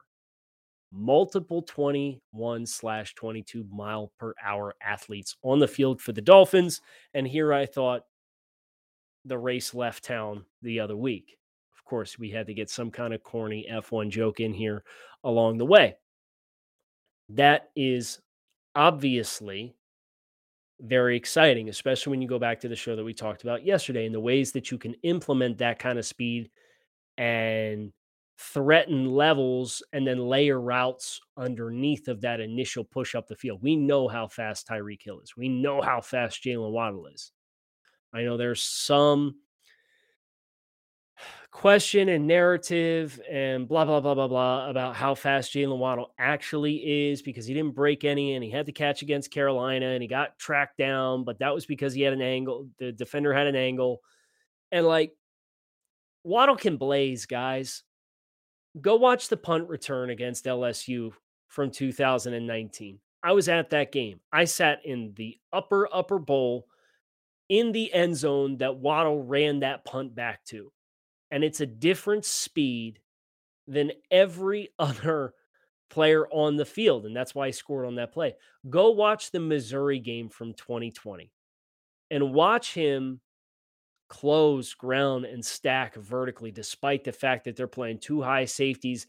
multiple 0.91 1.61
21 1.61 2.65
slash 2.65 3.13
22 3.15 3.65
mile 3.71 4.11
per 4.19 4.33
hour 4.43 4.75
athletes 4.81 5.35
on 5.43 5.59
the 5.59 5.67
field 5.67 6.01
for 6.01 6.11
the 6.11 6.21
Dolphins. 6.21 6.81
And 7.13 7.27
here 7.27 7.53
I 7.53 7.65
thought 7.65 8.03
the 9.25 9.37
race 9.37 9.73
left 9.73 10.03
town 10.03 10.45
the 10.61 10.79
other 10.79 10.97
week. 10.97 11.37
Of 11.77 11.85
course, 11.85 12.19
we 12.19 12.29
had 12.29 12.47
to 12.47 12.53
get 12.53 12.69
some 12.69 12.91
kind 12.91 13.13
of 13.13 13.23
corny 13.23 13.67
F1 13.71 14.09
joke 14.09 14.39
in 14.39 14.53
here 14.53 14.83
along 15.23 15.57
the 15.57 15.65
way. 15.65 15.95
That 17.29 17.69
is 17.75 18.19
obviously 18.75 19.75
very 20.81 21.15
exciting, 21.15 21.69
especially 21.69 22.11
when 22.11 22.21
you 22.21 22.27
go 22.27 22.39
back 22.39 22.59
to 22.61 22.67
the 22.67 22.75
show 22.75 22.95
that 22.95 23.03
we 23.03 23.13
talked 23.13 23.43
about 23.43 23.65
yesterday 23.65 24.05
and 24.05 24.15
the 24.15 24.19
ways 24.19 24.51
that 24.51 24.71
you 24.71 24.77
can 24.77 24.95
implement 25.03 25.59
that 25.59 25.79
kind 25.79 25.99
of 25.99 26.05
speed 26.05 26.49
and 27.17 27.91
threaten 28.41 29.05
levels 29.05 29.83
and 29.93 30.05
then 30.05 30.17
layer 30.17 30.59
routes 30.59 31.21
underneath 31.37 32.07
of 32.07 32.21
that 32.21 32.39
initial 32.39 32.83
push 32.83 33.13
up 33.13 33.27
the 33.27 33.35
field. 33.35 33.61
We 33.61 33.75
know 33.75 34.07
how 34.07 34.27
fast 34.27 34.67
Tyreek 34.67 35.03
Hill 35.03 35.19
is. 35.21 35.37
We 35.37 35.47
know 35.47 35.81
how 35.81 36.01
fast 36.01 36.43
Jalen 36.43 36.71
Waddle 36.71 37.07
is. 37.07 37.31
I 38.13 38.23
know 38.23 38.37
there's 38.37 38.63
some 38.63 39.35
question 41.51 42.09
and 42.09 42.25
narrative 42.25 43.19
and 43.29 43.67
blah 43.67 43.85
blah 43.85 43.99
blah 43.99 44.15
blah 44.15 44.27
blah 44.27 44.69
about 44.69 44.95
how 44.95 45.13
fast 45.13 45.53
Jalen 45.53 45.77
Waddle 45.77 46.13
actually 46.17 47.09
is 47.09 47.21
because 47.21 47.45
he 47.45 47.53
didn't 47.53 47.75
break 47.75 48.03
any 48.03 48.33
and 48.33 48.43
he 48.43 48.49
had 48.49 48.65
to 48.65 48.71
catch 48.71 49.01
against 49.03 49.31
Carolina 49.31 49.87
and 49.87 50.01
he 50.01 50.07
got 50.07 50.39
tracked 50.39 50.77
down, 50.77 51.25
but 51.25 51.39
that 51.39 51.53
was 51.53 51.65
because 51.65 51.93
he 51.93 52.01
had 52.01 52.13
an 52.13 52.21
angle. 52.21 52.69
The 52.79 52.91
defender 52.91 53.33
had 53.33 53.47
an 53.47 53.55
angle, 53.55 54.01
and 54.71 54.85
like 54.87 55.13
Waddle 56.23 56.55
can 56.55 56.77
blaze, 56.77 57.27
guys 57.27 57.83
go 58.79 58.95
watch 58.95 59.27
the 59.27 59.37
punt 59.37 59.67
return 59.67 60.09
against 60.09 60.45
LSU 60.45 61.11
from 61.47 61.71
2019. 61.71 62.99
I 63.23 63.33
was 63.33 63.49
at 63.49 63.69
that 63.71 63.91
game. 63.91 64.19
I 64.31 64.45
sat 64.45 64.85
in 64.85 65.13
the 65.15 65.37
upper, 65.51 65.87
upper 65.93 66.17
bowl 66.17 66.67
in 67.49 67.71
the 67.71 67.93
end 67.93 68.15
zone 68.15 68.57
that 68.57 68.77
Waddle 68.77 69.23
ran 69.23 69.59
that 69.59 69.85
punt 69.85 70.15
back 70.15 70.43
to. 70.45 70.71
And 71.29 71.43
it's 71.43 71.61
a 71.61 71.65
different 71.65 72.25
speed 72.25 72.99
than 73.67 73.91
every 74.09 74.69
other 74.79 75.33
player 75.89 76.25
on 76.29 76.55
the 76.55 76.65
field. 76.65 77.05
And 77.05 77.15
that's 77.15 77.35
why 77.35 77.47
he 77.47 77.51
scored 77.51 77.85
on 77.85 77.95
that 77.95 78.13
play. 78.13 78.35
Go 78.69 78.91
watch 78.91 79.31
the 79.31 79.39
Missouri 79.39 79.99
game 79.99 80.29
from 80.29 80.53
2020 80.53 81.31
and 82.09 82.33
watch 82.33 82.73
him 82.73 83.19
close 84.11 84.73
ground 84.73 85.23
and 85.23 85.43
stack 85.43 85.95
vertically, 85.95 86.51
despite 86.51 87.05
the 87.05 87.13
fact 87.13 87.45
that 87.45 87.55
they're 87.55 87.65
playing 87.65 87.97
two 87.97 88.21
high 88.21 88.43
safeties 88.43 89.07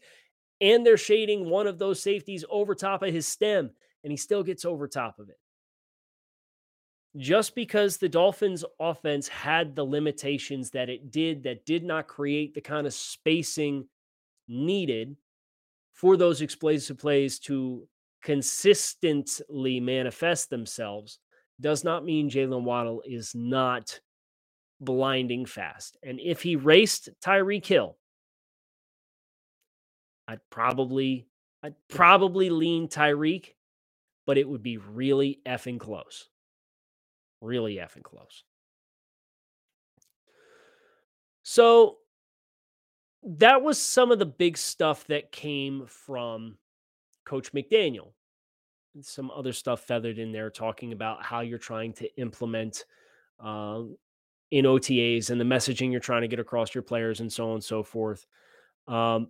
and 0.61 0.85
they're 0.85 0.95
shading 0.95 1.49
one 1.49 1.67
of 1.67 1.77
those 1.77 2.01
safeties 2.01 2.45
over 2.49 2.73
top 2.73 3.03
of 3.03 3.13
his 3.13 3.27
stem, 3.27 3.69
and 4.03 4.11
he 4.11 4.15
still 4.15 4.43
gets 4.43 4.63
over 4.63 4.87
top 4.87 5.19
of 5.19 5.27
it. 5.27 5.37
Just 7.17 7.53
because 7.53 7.97
the 7.97 8.07
Dolphins' 8.07 8.63
offense 8.79 9.27
had 9.27 9.75
the 9.75 9.83
limitations 9.83 10.69
that 10.69 10.89
it 10.89 11.11
did, 11.11 11.43
that 11.43 11.65
did 11.65 11.83
not 11.83 12.07
create 12.07 12.53
the 12.53 12.61
kind 12.61 12.87
of 12.87 12.93
spacing 12.93 13.85
needed 14.47 15.17
for 15.91 16.15
those 16.15 16.41
explosive 16.41 16.97
plays 16.97 17.39
to 17.39 17.85
consistently 18.23 19.81
manifest 19.81 20.49
themselves, 20.49 21.19
does 21.59 21.83
not 21.83 22.05
mean 22.05 22.29
Jalen 22.29 22.63
Waddle 22.63 23.03
is 23.05 23.35
not 23.35 23.99
blinding 24.79 25.45
fast. 25.45 25.97
And 26.03 26.19
if 26.19 26.41
he 26.41 26.55
raced 26.55 27.09
Tyreek 27.23 27.65
Hill, 27.65 27.97
I'd 30.27 30.41
probably 30.49 31.27
I'd 31.63 31.75
probably 31.89 32.49
lean 32.49 32.87
Tyreek, 32.87 33.53
but 34.25 34.37
it 34.37 34.47
would 34.47 34.63
be 34.63 34.77
really 34.77 35.39
effing 35.47 35.79
close. 35.79 36.29
Really 37.41 37.75
effing 37.75 38.03
close. 38.03 38.43
So 41.43 41.97
that 43.23 43.61
was 43.61 43.79
some 43.79 44.11
of 44.11 44.19
the 44.19 44.25
big 44.25 44.57
stuff 44.57 45.05
that 45.07 45.31
came 45.31 45.85
from 45.87 46.57
Coach 47.25 47.53
McDaniel. 47.53 48.11
Some 49.01 49.31
other 49.31 49.53
stuff 49.53 49.81
feathered 49.81 50.19
in 50.19 50.31
there 50.31 50.49
talking 50.49 50.93
about 50.93 51.23
how 51.23 51.41
you're 51.41 51.57
trying 51.57 51.93
to 51.93 52.15
implement 52.19 52.85
uh, 53.39 53.83
in 54.53 54.65
OTAs 54.65 55.31
and 55.31 55.41
the 55.41 55.45
messaging 55.45 55.91
you're 55.91 55.99
trying 55.99 56.21
to 56.21 56.27
get 56.27 56.39
across 56.39 56.75
your 56.75 56.83
players 56.83 57.21
and 57.21 57.33
so 57.33 57.47
on 57.47 57.53
and 57.55 57.63
so 57.63 57.81
forth. 57.81 58.23
Um, 58.87 59.29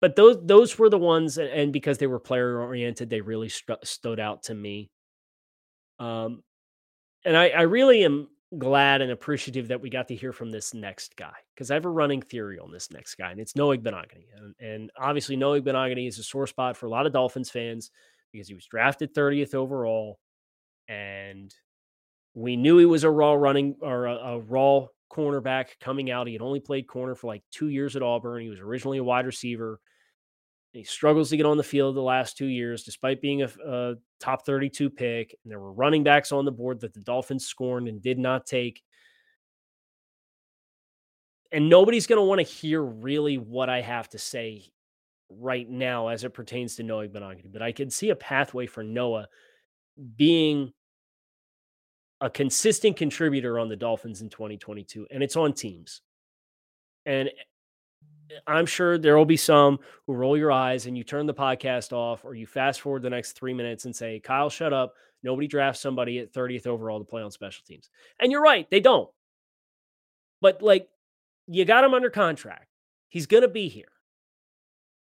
but 0.00 0.16
those 0.16 0.36
those 0.42 0.76
were 0.76 0.90
the 0.90 0.98
ones, 0.98 1.38
and 1.38 1.72
because 1.72 1.96
they 1.98 2.08
were 2.08 2.18
player 2.18 2.60
oriented, 2.60 3.08
they 3.08 3.20
really 3.20 3.48
st- 3.48 3.86
stood 3.86 4.18
out 4.18 4.42
to 4.44 4.54
me. 4.54 4.90
Um, 6.00 6.42
and 7.24 7.36
I, 7.36 7.50
I 7.50 7.62
really 7.62 8.04
am 8.04 8.26
glad 8.58 9.00
and 9.00 9.12
appreciative 9.12 9.68
that 9.68 9.80
we 9.80 9.90
got 9.90 10.08
to 10.08 10.16
hear 10.16 10.32
from 10.32 10.50
this 10.50 10.74
next 10.74 11.16
guy 11.16 11.32
because 11.54 11.70
I 11.70 11.74
have 11.74 11.84
a 11.84 11.90
running 11.90 12.20
theory 12.20 12.58
on 12.58 12.72
this 12.72 12.90
next 12.90 13.14
guy, 13.14 13.30
and 13.30 13.38
it's 13.38 13.54
Noah 13.54 13.78
Igbinoghene. 13.78 14.26
And, 14.36 14.54
and 14.58 14.90
obviously, 14.98 15.36
Noah 15.36 15.60
Igbinoghene 15.60 16.08
is 16.08 16.18
a 16.18 16.24
sore 16.24 16.48
spot 16.48 16.76
for 16.76 16.86
a 16.86 16.90
lot 16.90 17.06
of 17.06 17.12
Dolphins 17.12 17.48
fans 17.48 17.92
because 18.32 18.48
he 18.48 18.54
was 18.54 18.66
drafted 18.66 19.14
30th 19.14 19.54
overall, 19.54 20.18
and 20.88 21.54
we 22.34 22.56
knew 22.56 22.78
he 22.78 22.84
was 22.84 23.04
a 23.04 23.10
raw 23.10 23.32
running 23.32 23.76
or 23.80 24.06
a, 24.06 24.14
a, 24.14 24.40
raw 24.40 24.86
cornerback 25.10 25.78
coming 25.80 26.10
out. 26.10 26.26
He 26.26 26.32
had 26.32 26.42
only 26.42 26.60
played 26.60 26.88
corner 26.88 27.14
for 27.14 27.28
like 27.28 27.42
two 27.52 27.68
years 27.68 27.94
at 27.94 28.02
Auburn. 28.02 28.42
He 28.42 28.48
was 28.48 28.60
originally 28.60 28.98
a 28.98 29.04
wide 29.04 29.26
receiver. 29.26 29.80
He 30.72 30.82
struggles 30.82 31.30
to 31.30 31.36
get 31.36 31.46
on 31.46 31.56
the 31.56 31.62
field 31.62 31.94
the 31.94 32.00
last 32.00 32.36
two 32.36 32.46
years, 32.46 32.82
despite 32.82 33.22
being 33.22 33.42
a, 33.42 33.50
a 33.64 33.94
top 34.18 34.44
32 34.44 34.90
pick. 34.90 35.36
And 35.44 35.52
there 35.52 35.60
were 35.60 35.72
running 35.72 36.02
backs 36.02 36.32
on 36.32 36.44
the 36.44 36.50
board 36.50 36.80
that 36.80 36.92
the 36.92 37.00
Dolphins 37.00 37.46
scorned 37.46 37.86
and 37.86 38.02
did 38.02 38.18
not 38.18 38.44
take. 38.44 38.82
And 41.52 41.68
nobody's 41.68 42.08
going 42.08 42.20
to 42.20 42.24
want 42.24 42.40
to 42.40 42.52
hear 42.52 42.82
really 42.82 43.38
what 43.38 43.70
I 43.70 43.80
have 43.82 44.08
to 44.08 44.18
say 44.18 44.64
right 45.30 45.68
now 45.68 46.08
as 46.08 46.24
it 46.24 46.34
pertains 46.34 46.74
to 46.76 46.82
Noah 46.82 47.06
Igbinoghene. 47.06 47.52
But 47.52 47.62
I 47.62 47.70
can 47.70 47.90
see 47.90 48.10
a 48.10 48.16
pathway 48.16 48.66
for 48.66 48.82
Noah 48.82 49.28
being 50.16 50.72
a 52.20 52.30
consistent 52.30 52.96
contributor 52.96 53.58
on 53.58 53.68
the 53.68 53.76
Dolphins 53.76 54.22
in 54.22 54.28
2022, 54.28 55.06
and 55.10 55.22
it's 55.22 55.36
on 55.36 55.52
teams. 55.52 56.00
And 57.06 57.28
eh, 57.28 58.34
I'm 58.46 58.66
sure 58.66 58.98
there 58.98 59.16
will 59.18 59.24
be 59.24 59.36
some 59.36 59.78
who 60.06 60.14
roll 60.14 60.36
your 60.36 60.50
eyes 60.50 60.86
and 60.86 60.96
you 60.96 61.04
turn 61.04 61.26
the 61.26 61.34
podcast 61.34 61.92
off 61.92 62.24
or 62.24 62.34
you 62.34 62.46
fast 62.46 62.80
forward 62.80 63.02
the 63.02 63.10
next 63.10 63.32
three 63.32 63.52
minutes 63.52 63.84
and 63.84 63.94
say, 63.94 64.20
Kyle, 64.20 64.48
shut 64.48 64.72
up. 64.72 64.94
Nobody 65.22 65.46
drafts 65.46 65.80
somebody 65.80 66.18
at 66.18 66.32
30th 66.32 66.66
overall 66.66 66.98
to 66.98 67.04
play 67.04 67.22
on 67.22 67.30
special 67.30 67.64
teams. 67.66 67.90
And 68.20 68.32
you're 68.32 68.42
right, 68.42 68.68
they 68.70 68.80
don't. 68.80 69.08
But 70.40 70.62
like, 70.62 70.88
you 71.46 71.64
got 71.64 71.84
him 71.84 71.94
under 71.94 72.10
contract. 72.10 72.68
He's 73.08 73.26
going 73.26 73.42
to 73.42 73.48
be 73.48 73.68
here. 73.68 73.86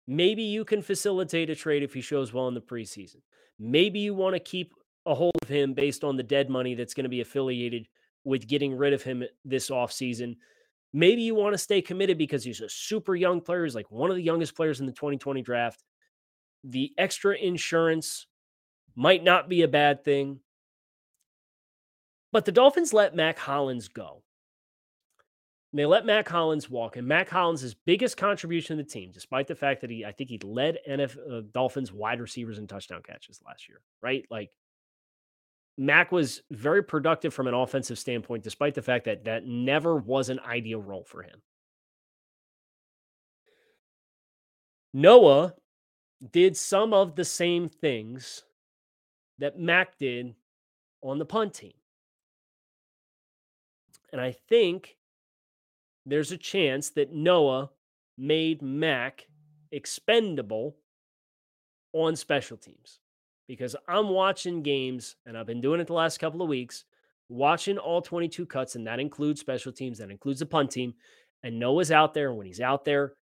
Maybe 0.07 0.43
you 0.43 0.65
can 0.65 0.81
facilitate 0.81 1.49
a 1.49 1.55
trade 1.55 1.83
if 1.83 1.93
he 1.93 2.01
shows 2.01 2.33
well 2.33 2.47
in 2.47 2.53
the 2.53 2.61
preseason. 2.61 3.21
Maybe 3.59 3.99
you 3.99 4.13
want 4.13 4.35
to 4.35 4.39
keep 4.39 4.73
a 5.05 5.13
hold 5.13 5.33
of 5.41 5.49
him 5.49 5.73
based 5.73 6.03
on 6.03 6.15
the 6.15 6.23
dead 6.23 6.49
money 6.49 6.75
that's 6.75 6.93
going 6.93 7.03
to 7.03 7.09
be 7.09 7.21
affiliated 7.21 7.87
with 8.23 8.47
getting 8.47 8.75
rid 8.75 8.93
of 8.93 9.03
him 9.03 9.23
this 9.43 9.69
offseason. 9.69 10.37
Maybe 10.93 11.23
you 11.23 11.35
want 11.35 11.53
to 11.53 11.57
stay 11.57 11.81
committed 11.81 12.17
because 12.17 12.43
he's 12.43 12.61
a 12.61 12.69
super 12.69 13.15
young 13.15 13.41
player. 13.41 13.63
He's 13.63 13.75
like 13.75 13.91
one 13.91 14.09
of 14.09 14.15
the 14.15 14.23
youngest 14.23 14.55
players 14.55 14.79
in 14.79 14.85
the 14.85 14.91
2020 14.91 15.41
draft. 15.41 15.83
The 16.63 16.93
extra 16.97 17.35
insurance 17.35 18.27
might 18.95 19.23
not 19.23 19.49
be 19.49 19.63
a 19.63 19.67
bad 19.67 20.03
thing. 20.03 20.39
But 22.31 22.45
the 22.45 22.51
Dolphins 22.51 22.93
let 22.93 23.15
Mack 23.15 23.37
Hollins 23.37 23.87
go. 23.87 24.23
They 25.75 25.87
let 25.87 26.05
Mack 26.05 26.29
Hollins 26.29 26.69
walk, 26.69 26.97
and 26.97 27.07
Mack 27.07 27.29
Hollins' 27.29 27.73
biggest 27.73 28.15
contribution 28.15 28.77
to 28.77 28.83
the 28.83 28.89
team, 28.89 29.09
despite 29.11 29.47
the 29.47 29.55
fact 29.55 29.81
that 29.81 29.89
he, 29.89 30.05
I 30.05 30.11
think 30.11 30.29
he 30.29 30.37
led 30.43 30.77
NF 30.87 31.17
uh, 31.17 31.41
Dolphins 31.51 31.91
wide 31.91 32.21
receivers 32.21 32.59
in 32.59 32.67
touchdown 32.67 33.01
catches 33.01 33.41
last 33.43 33.67
year, 33.67 33.81
right? 33.99 34.23
Like 34.29 34.51
Mack 35.77 36.11
was 36.11 36.41
very 36.51 36.83
productive 36.83 37.33
from 37.33 37.47
an 37.47 37.53
offensive 37.53 37.97
standpoint, 37.97 38.43
despite 38.43 38.75
the 38.75 38.81
fact 38.81 39.05
that 39.05 39.25
that 39.25 39.45
never 39.45 39.95
was 39.95 40.29
an 40.29 40.39
ideal 40.41 40.81
role 40.81 41.03
for 41.03 41.23
him. 41.23 41.41
Noah 44.93 45.55
did 46.31 46.55
some 46.55 46.93
of 46.93 47.15
the 47.15 47.25
same 47.25 47.67
things 47.67 48.43
that 49.39 49.59
Mack 49.59 49.97
did 49.97 50.35
on 51.01 51.17
the 51.17 51.25
punt 51.25 51.55
team. 51.55 51.73
And 54.11 54.21
I 54.21 54.35
think 54.47 54.95
there's 56.05 56.31
a 56.31 56.37
chance 56.37 56.91
that 56.91 57.11
Noah 57.11 57.71
made 58.15 58.61
Mack 58.61 59.27
expendable 59.71 60.75
on 61.93 62.15
special 62.15 62.57
teams 62.57 62.99
because 63.47 63.75
I'm 63.87 64.09
watching 64.09 64.63
games 64.63 65.15
and 65.25 65.37
I've 65.37 65.47
been 65.47 65.61
doing 65.61 65.79
it 65.81 65.87
the 65.87 65.93
last 65.93 66.19
couple 66.19 66.41
of 66.41 66.49
weeks, 66.49 66.85
watching 67.29 67.77
all 67.77 68.01
22 68.01 68.45
cuts, 68.45 68.75
and 68.75 68.87
that 68.87 68.99
includes 68.99 69.41
special 69.41 69.71
teams, 69.71 69.97
that 69.97 70.11
includes 70.11 70.39
the 70.39 70.45
punt 70.45 70.71
team. 70.71 70.93
And 71.43 71.59
Noah's 71.59 71.91
out 71.91 72.13
there, 72.13 72.29
and 72.29 72.37
when 72.37 72.47
he's 72.47 72.61
out 72.61 72.85
there, 72.85 73.13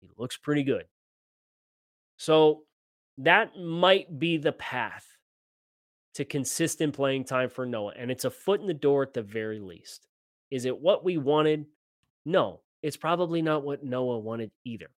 he 0.00 0.08
looks 0.16 0.36
pretty 0.36 0.62
good. 0.62 0.84
So 2.16 2.62
that 3.18 3.56
might 3.58 4.18
be 4.18 4.36
the 4.36 4.52
path 4.52 5.06
to 6.14 6.24
consistent 6.24 6.94
playing 6.94 7.24
time 7.24 7.48
for 7.48 7.66
Noah. 7.66 7.94
And 7.96 8.10
it's 8.10 8.24
a 8.24 8.30
foot 8.30 8.60
in 8.60 8.66
the 8.66 8.74
door 8.74 9.02
at 9.02 9.14
the 9.14 9.22
very 9.22 9.58
least. 9.58 10.06
Is 10.50 10.64
it 10.64 10.78
what 10.78 11.04
we 11.04 11.18
wanted? 11.18 11.66
No, 12.24 12.60
it's 12.82 12.96
probably 12.96 13.42
not 13.42 13.62
what 13.62 13.84
Noah 13.84 14.18
wanted 14.18 14.50
either. 14.64 14.90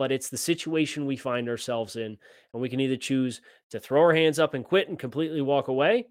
But 0.00 0.12
it's 0.12 0.30
the 0.30 0.38
situation 0.38 1.04
we 1.04 1.18
find 1.18 1.46
ourselves 1.46 1.96
in. 1.96 2.16
And 2.54 2.62
we 2.62 2.70
can 2.70 2.80
either 2.80 2.96
choose 2.96 3.42
to 3.68 3.78
throw 3.78 4.00
our 4.00 4.14
hands 4.14 4.38
up 4.38 4.54
and 4.54 4.64
quit 4.64 4.88
and 4.88 4.98
completely 4.98 5.42
walk 5.42 5.68
away, 5.68 6.06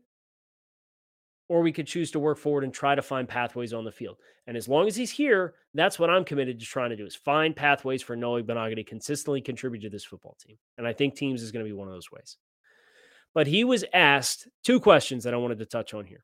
or 1.47 1.63
we 1.63 1.71
could 1.71 1.87
choose 1.87 2.11
to 2.11 2.19
work 2.19 2.37
forward 2.37 2.63
and 2.63 2.71
try 2.71 2.93
to 2.93 3.01
find 3.01 3.27
pathways 3.27 3.73
on 3.73 3.83
the 3.83 3.91
field. 3.91 4.17
And 4.45 4.55
as 4.55 4.67
long 4.67 4.85
as 4.85 4.95
he's 4.95 5.09
here, 5.09 5.55
that's 5.73 5.97
what 5.97 6.11
I'm 6.11 6.23
committed 6.23 6.59
to 6.59 6.65
trying 6.67 6.91
to 6.91 6.95
do 6.95 7.07
is 7.07 7.15
find 7.15 7.55
pathways 7.55 8.03
for 8.03 8.15
Noah 8.15 8.43
Igbinoghene 8.43 8.75
to 8.75 8.83
consistently 8.83 9.41
contribute 9.41 9.81
to 9.81 9.89
this 9.89 10.05
football 10.05 10.37
team. 10.39 10.59
And 10.77 10.85
I 10.85 10.93
think 10.93 11.15
teams 11.15 11.41
is 11.41 11.51
going 11.51 11.65
to 11.65 11.71
be 11.71 11.75
one 11.75 11.87
of 11.87 11.93
those 11.95 12.11
ways. 12.11 12.37
But 13.33 13.47
he 13.47 13.63
was 13.63 13.85
asked 13.91 14.47
two 14.63 14.79
questions 14.79 15.23
that 15.23 15.33
I 15.33 15.37
wanted 15.37 15.57
to 15.57 15.65
touch 15.65 15.95
on 15.95 16.05
here. 16.05 16.23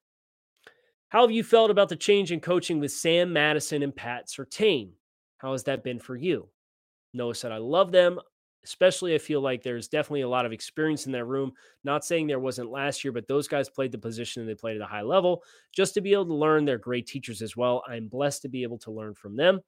How 1.10 1.22
have 1.22 1.32
you 1.32 1.44
felt 1.44 1.72
about 1.72 1.90
the 1.90 1.96
change 1.96 2.32
in 2.32 2.42
coaching 2.42 2.80
with 2.80 2.92
Sam 2.92 3.34
Madison 3.34 3.82
and 3.82 3.96
Pat 3.96 4.28
Surtain? 4.28 4.92
How 5.40 5.54
has 5.54 5.64
that 5.64 5.84
been 5.84 5.98
for 5.98 6.16
you? 6.16 6.50
Noah 7.16 7.36
said, 7.36 7.52
I 7.52 7.58
love 7.58 7.92
them. 7.92 8.20
Especially, 8.64 9.14
I 9.14 9.20
feel 9.20 9.42
like 9.42 9.62
there's 9.62 9.88
definitely 9.88 10.22
a 10.22 10.30
lot 10.30 10.48
of 10.48 10.52
experience 10.52 11.06
in 11.06 11.12
that 11.12 11.26
room. 11.26 11.52
Not 11.84 12.04
saying 12.04 12.26
there 12.26 12.40
wasn't 12.40 12.72
last 12.72 13.04
year, 13.04 13.12
but 13.12 13.28
those 13.28 13.48
guys 13.48 13.70
played 13.70 13.92
the 13.92 13.98
position 14.00 14.42
and 14.42 14.50
they 14.50 14.56
played 14.56 14.76
at 14.76 14.82
a 14.82 14.88
high 14.88 15.04
level. 15.04 15.44
Just 15.72 15.94
to 15.94 16.02
be 16.02 16.14
able 16.14 16.26
to 16.26 16.34
learn, 16.34 16.66
they're 16.66 16.80
great 16.80 17.06
teachers 17.06 17.44
as 17.44 17.56
well. 17.56 17.84
I'm 17.88 18.08
blessed 18.08 18.42
to 18.42 18.50
be 18.50 18.64
able 18.64 18.80
to 18.80 18.92
learn 18.92 19.14
from 19.14 19.36
them. 19.36 19.62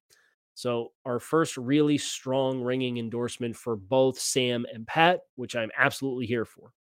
So, 0.56 0.94
our 1.06 1.20
first 1.20 1.58
really 1.58 2.00
strong 2.00 2.64
ringing 2.64 2.98
endorsement 2.98 3.56
for 3.56 3.76
both 3.76 4.20
Sam 4.20 4.66
and 4.74 4.88
Pat, 4.88 5.20
which 5.36 5.56
I'm 5.56 5.70
absolutely 5.78 6.26
here 6.26 6.46
for. 6.46 6.72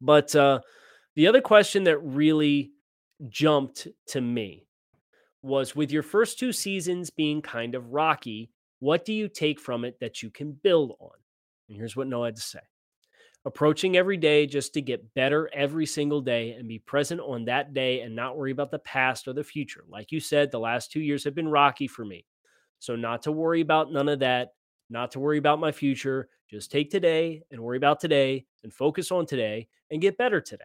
But 0.00 0.34
uh, 0.36 0.60
the 1.16 1.26
other 1.26 1.40
question 1.40 1.82
that 1.84 1.98
really 1.98 2.70
jumped 3.28 3.88
to 4.08 4.20
me 4.20 4.66
was 5.42 5.74
with 5.74 5.90
your 5.90 6.02
first 6.02 6.38
two 6.38 6.52
seasons 6.52 7.10
being 7.10 7.42
kind 7.42 7.74
of 7.74 7.92
rocky, 7.92 8.50
what 8.82 9.04
do 9.04 9.12
you 9.12 9.28
take 9.28 9.60
from 9.60 9.84
it 9.84 10.00
that 10.00 10.24
you 10.24 10.30
can 10.30 10.50
build 10.50 10.96
on? 10.98 11.12
And 11.68 11.78
here's 11.78 11.94
what 11.94 12.08
Noah 12.08 12.26
had 12.26 12.36
to 12.36 12.42
say 12.42 12.58
approaching 13.44 13.96
every 13.96 14.16
day 14.16 14.44
just 14.44 14.74
to 14.74 14.82
get 14.82 15.14
better 15.14 15.48
every 15.52 15.86
single 15.86 16.20
day 16.20 16.50
and 16.50 16.66
be 16.66 16.80
present 16.80 17.20
on 17.20 17.44
that 17.44 17.74
day 17.74 18.00
and 18.00 18.16
not 18.16 18.36
worry 18.36 18.50
about 18.50 18.72
the 18.72 18.80
past 18.80 19.28
or 19.28 19.34
the 19.34 19.44
future. 19.44 19.84
Like 19.88 20.10
you 20.10 20.18
said, 20.18 20.50
the 20.50 20.58
last 20.58 20.90
two 20.90 21.00
years 21.00 21.22
have 21.22 21.34
been 21.34 21.48
rocky 21.48 21.86
for 21.86 22.04
me. 22.04 22.26
So, 22.80 22.96
not 22.96 23.22
to 23.22 23.32
worry 23.32 23.60
about 23.60 23.92
none 23.92 24.08
of 24.08 24.18
that, 24.18 24.54
not 24.90 25.12
to 25.12 25.20
worry 25.20 25.38
about 25.38 25.60
my 25.60 25.70
future. 25.70 26.28
Just 26.50 26.72
take 26.72 26.90
today 26.90 27.42
and 27.52 27.60
worry 27.60 27.76
about 27.76 28.00
today 28.00 28.46
and 28.64 28.74
focus 28.74 29.12
on 29.12 29.26
today 29.26 29.68
and 29.92 30.02
get 30.02 30.18
better 30.18 30.40
today. 30.40 30.64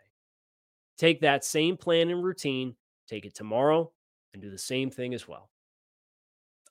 Take 0.97 1.21
that 1.21 1.45
same 1.45 1.77
plan 1.77 2.09
and 2.09 2.23
routine, 2.23 2.75
take 3.07 3.25
it 3.25 3.35
tomorrow, 3.35 3.91
and 4.33 4.41
do 4.41 4.49
the 4.49 4.57
same 4.57 4.89
thing 4.89 5.13
as 5.13 5.27
well. 5.27 5.51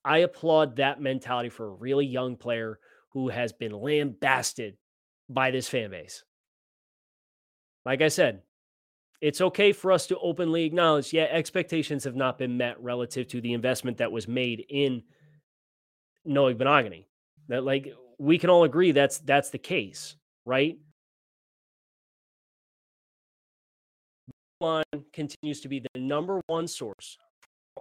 I 0.07 0.19
applaud 0.19 0.77
that 0.77 1.01
mentality 1.01 1.49
for 1.49 1.67
a 1.67 1.75
really 1.75 2.07
young 2.07 2.37
player 2.37 2.79
who 3.11 3.29
has 3.29 3.53
been 3.53 3.73
lambasted 3.73 4.77
by 5.29 5.51
this 5.51 5.69
fan 5.69 5.91
base. 5.91 6.23
Like 7.85 8.03
I 8.03 8.09
said, 8.09 8.43
it's 9.21 9.41
okay 9.41 9.73
for 9.73 9.91
us 9.91 10.07
to 10.07 10.19
openly 10.19 10.65
acknowledge, 10.65 11.13
yeah, 11.13 11.25
expectations 11.25 12.05
have 12.05 12.15
not 12.15 12.39
been 12.39 12.57
met 12.57 12.81
relative 12.81 13.27
to 13.29 13.41
the 13.41 13.53
investment 13.53 13.99
that 13.99 14.13
was 14.13 14.29
made 14.29 14.65
in 14.69 15.03
Noah 16.25 16.55
Igbinoghene. 16.55 17.07
That 17.49 17.65
like 17.65 17.93
we 18.19 18.39
can 18.39 18.49
all 18.49 18.63
agree 18.63 18.93
that's 18.93 19.19
that's 19.19 19.51
the 19.51 19.59
case, 19.59 20.15
right? 20.45 20.79
line 24.61 24.85
continues 25.13 25.61
to 25.61 25.69
be 25.69 25.81
the 25.81 26.01
number 26.01 26.41
one 26.47 26.67
source 26.67 27.19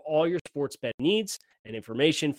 all 0.06 0.28
your 0.28 0.40
sports 0.48 0.76
bet 0.76 0.94
needs 1.00 1.40
and 1.66 1.76
information 1.76 2.36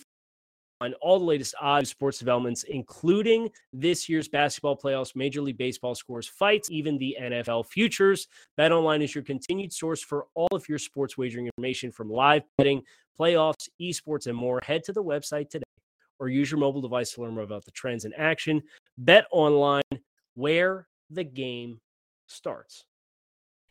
on 0.81 0.93
all 1.01 1.17
the 1.17 1.25
latest 1.25 1.55
odds, 1.59 1.89
sports 1.89 2.19
developments, 2.19 2.63
including 2.63 3.49
this 3.73 4.07
year's 4.07 4.27
basketball 4.27 4.77
playoffs, 4.77 5.15
Major 5.15 5.41
League 5.41 5.57
Baseball 5.57 5.95
scores, 5.95 6.27
fights, 6.27 6.69
even 6.69 6.97
the 6.97 7.17
NFL 7.19 7.65
futures. 7.67 8.27
Bet 8.57 8.71
Online 8.71 9.01
is 9.01 9.15
your 9.15 9.23
continued 9.23 9.73
source 9.73 10.01
for 10.01 10.27
all 10.35 10.49
of 10.51 10.69
your 10.69 10.77
sports 10.77 11.17
wagering 11.17 11.47
information 11.47 11.91
from 11.91 12.09
live 12.09 12.43
betting, 12.57 12.83
playoffs, 13.19 13.69
esports, 13.81 14.27
and 14.27 14.37
more. 14.37 14.59
Head 14.63 14.83
to 14.83 14.93
the 14.93 15.03
website 15.03 15.49
today 15.49 15.63
or 16.19 16.29
use 16.29 16.51
your 16.51 16.59
mobile 16.59 16.81
device 16.81 17.13
to 17.13 17.21
learn 17.21 17.33
more 17.33 17.43
about 17.43 17.65
the 17.65 17.71
trends 17.71 18.05
in 18.05 18.13
action. 18.13 18.61
Bet 18.97 19.25
Online, 19.31 19.81
where 20.35 20.87
the 21.09 21.23
game 21.23 21.79
starts. 22.27 22.85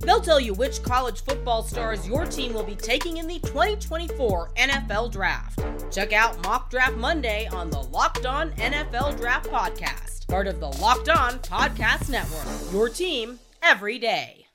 They'll 0.00 0.20
tell 0.20 0.40
you 0.40 0.54
which 0.54 0.82
college 0.82 1.22
football 1.22 1.62
stars 1.62 2.06
your 2.06 2.26
team 2.26 2.52
will 2.52 2.64
be 2.64 2.74
taking 2.74 3.16
in 3.18 3.26
the 3.26 3.38
2024 3.40 4.50
NFL 4.56 5.12
Draft. 5.12 5.64
Check 5.90 6.12
out 6.12 6.42
Mock 6.44 6.70
Draft 6.70 6.96
Monday 6.96 7.46
on 7.48 7.70
the 7.70 7.82
Locked 7.82 8.26
On 8.26 8.50
NFL 8.52 9.16
Draft 9.18 9.48
Podcast 9.48 10.14
part 10.34 10.46
of 10.48 10.58
the 10.58 10.66
Locked 10.66 11.08
On 11.08 11.38
Podcast 11.38 12.10
Network. 12.10 12.72
Your 12.72 12.88
team 12.88 13.38
every 13.62 14.00
day. 14.00 14.46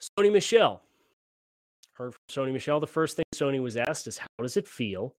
Sony 0.00 0.32
Michel. 0.32 0.82
Heard 1.92 2.14
from 2.14 2.46
Sony 2.46 2.52
Michel. 2.52 2.80
The 2.80 2.86
first 2.86 3.16
thing 3.16 3.24
Sony 3.34 3.62
was 3.62 3.76
asked 3.76 4.06
is, 4.06 4.18
How 4.18 4.26
does 4.40 4.56
it 4.56 4.66
feel 4.66 5.14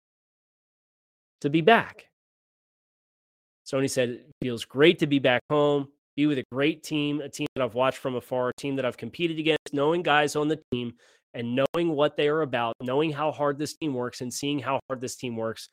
to 1.42 1.50
be 1.52 1.62
back? 1.62 2.08
Sony 3.72 3.90
said, 3.90 4.10
It 4.10 4.32
feels 4.42 4.66
great 4.66 4.98
to 5.00 5.08
be 5.08 5.20
back 5.20 5.44
home, 5.50 5.90
be 6.16 6.28
with 6.28 6.38
a 6.38 6.46
great 6.52 6.84
team, 6.84 7.22
a 7.22 7.30
team 7.30 7.48
that 7.56 7.64
I've 7.64 7.74
watched 7.74 7.98
from 7.98 8.16
afar, 8.16 8.50
a 8.50 8.54
team 8.54 8.76
that 8.76 8.86
I've 8.86 8.98
competed 8.98 9.40
against, 9.40 9.74
knowing 9.74 10.04
guys 10.04 10.36
on 10.36 10.48
the 10.48 10.62
team, 10.72 10.94
and 11.34 11.56
knowing 11.56 11.90
what 11.90 12.16
they 12.16 12.28
are 12.28 12.42
about, 12.42 12.76
knowing 12.82 13.12
how 13.12 13.32
hard 13.32 13.58
this 13.58 13.76
team 13.76 13.94
works 13.94 14.22
and 14.22 14.34
seeing 14.34 14.60
how 14.60 14.80
hard 14.88 15.02
this 15.02 15.16
team 15.16 15.36
works, 15.36 15.70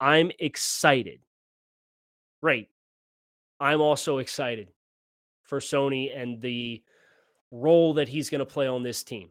I'm 0.00 0.30
excited. 0.38 1.20
Great. 2.42 2.68
I'm 3.58 3.80
also 3.80 4.18
excited 4.18 4.68
for 5.44 5.60
Sony 5.60 6.16
and 6.16 6.40
the 6.40 6.82
role 7.50 7.94
that 7.94 8.08
he's 8.08 8.30
going 8.30 8.40
to 8.40 8.46
play 8.46 8.68
on 8.68 8.82
this 8.82 9.02
team. 9.02 9.30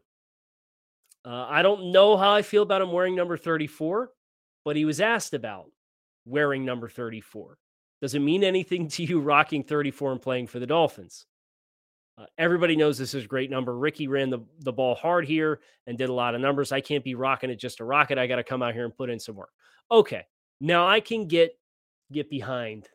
Uh, 1.24 1.46
I 1.48 1.62
don't 1.62 1.92
know 1.92 2.18
how 2.18 2.34
I 2.34 2.42
feel 2.42 2.64
about 2.64 2.82
him 2.82 2.92
wearing 2.92 3.16
number 3.16 3.38
34, 3.38 4.10
but 4.66 4.76
he 4.76 4.86
was 4.86 5.00
asked 5.00 5.34
about 5.34 5.70
wearing 6.26 6.66
number 6.66 6.90
34. 6.90 7.58
Does 8.02 8.14
it 8.14 8.20
mean 8.20 8.44
anything 8.44 8.88
to 8.90 9.04
you 9.04 9.20
rocking 9.20 9.64
34 9.64 10.14
and 10.14 10.22
playing 10.22 10.48
for 10.48 10.60
the 10.60 10.68
Dolphins? 10.68 11.26
Uh, 12.18 12.26
everybody 12.38 12.76
knows 12.76 12.98
this 12.98 13.14
is 13.14 13.26
a 13.26 13.28
great 13.28 13.52
number. 13.52 13.78
Ricky 13.78 14.08
ran 14.08 14.30
the, 14.30 14.40
the 14.60 14.74
ball 14.74 14.96
hard 14.96 15.26
here 15.26 15.60
and 15.86 15.98
did 15.98 16.10
a 16.10 16.14
lot 16.14 16.34
of 16.34 16.42
numbers. 16.42 16.72
I 16.72 16.82
can't 16.82 17.04
be 17.04 17.16
rocking 17.16 17.50
it 17.50 17.60
just 17.60 17.78
to 17.78 17.86
rock 17.86 18.10
it. 18.12 18.18
I 18.18 18.26
got 18.26 18.38
to 18.38 18.44
come 18.44 18.64
out 18.64 18.74
here 18.74 18.86
and 18.86 18.96
put 18.96 19.10
in 19.10 19.20
some 19.20 19.36
work. 19.36 19.52
Okay. 19.92 20.24
Now 20.60 20.88
I 20.88 21.00
can 21.00 21.28
get 21.28 21.52
get 22.12 22.30
behind 22.30 22.88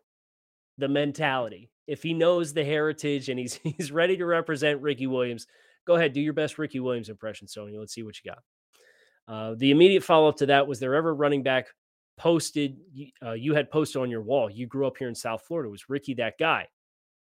the 0.79 0.89
mentality. 0.89 1.71
If 1.87 2.03
he 2.03 2.15
knows 2.15 2.53
the 2.53 2.65
heritage 2.65 3.29
and 3.29 3.39
he's 3.39 3.55
he's 3.63 3.93
ready 3.93 4.17
to 4.17 4.27
represent 4.27 4.83
Ricky 4.83 5.07
Williams, 5.07 5.47
go 5.87 5.95
ahead, 5.95 6.13
do 6.13 6.21
your 6.21 6.33
best 6.33 6.59
Ricky 6.59 6.81
Williams 6.81 7.09
impression, 7.09 7.47
Sony. 7.47 7.79
Let's 7.79 7.95
see 7.95 8.03
what 8.03 8.17
you 8.23 8.31
got. 8.31 8.43
Uh, 9.29 9.55
the 9.57 9.71
immediate 9.71 10.03
follow 10.03 10.29
up 10.29 10.37
to 10.37 10.47
that 10.47 10.67
was 10.67 10.81
there 10.81 10.97
ever 10.97 11.15
running 11.15 11.45
back 11.45 11.69
posted 12.17 12.79
uh, 13.25 13.33
you 13.33 13.55
had 13.55 13.71
posted 13.71 14.03
on 14.03 14.11
your 14.11 14.23
wall. 14.23 14.51
You 14.51 14.67
grew 14.67 14.87
up 14.87 14.97
here 14.99 15.09
in 15.09 15.15
South 15.15 15.43
Florida. 15.47 15.69
Was 15.69 15.89
Ricky 15.89 16.15
that 16.15 16.39
guy? 16.39 16.69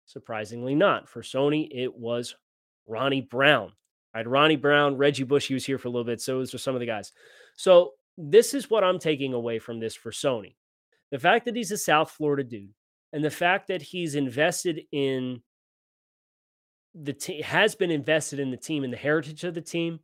Surprisingly, 0.05 0.75
not. 0.75 1.07
For 1.07 1.21
Sony, 1.21 1.69
it 1.71 1.93
was 1.95 2.35
Ronnie 2.87 3.21
Brown. 3.21 3.73
I 4.13 4.19
had 4.19 4.27
Ronnie 4.27 4.55
Brown, 4.55 4.97
Reggie 4.97 5.23
Bush. 5.23 5.47
He 5.47 5.53
was 5.53 5.65
here 5.65 5.77
for 5.77 5.87
a 5.87 5.91
little 5.91 6.05
bit. 6.05 6.21
So 6.21 6.39
those 6.39 6.53
are 6.53 6.57
some 6.57 6.75
of 6.75 6.79
the 6.79 6.87
guys. 6.87 7.11
So 7.55 7.91
this 8.17 8.53
is 8.53 8.69
what 8.69 8.83
I'm 8.83 8.99
taking 8.99 9.33
away 9.33 9.59
from 9.59 9.79
this 9.79 9.95
for 9.95 10.11
Sony. 10.11 10.55
The 11.11 11.19
fact 11.19 11.45
that 11.45 11.55
he's 11.55 11.71
a 11.71 11.77
South 11.77 12.11
Florida 12.11 12.43
dude 12.43 12.73
and 13.13 13.23
the 13.23 13.29
fact 13.29 13.67
that 13.67 13.81
he's 13.81 14.15
invested 14.15 14.81
in 14.91 15.41
the 16.95 17.13
team, 17.13 17.43
has 17.43 17.75
been 17.75 17.91
invested 17.91 18.39
in 18.39 18.51
the 18.51 18.57
team 18.57 18.83
and 18.83 18.91
the 18.91 18.97
heritage 18.97 19.43
of 19.43 19.53
the 19.53 19.61
team 19.61 19.99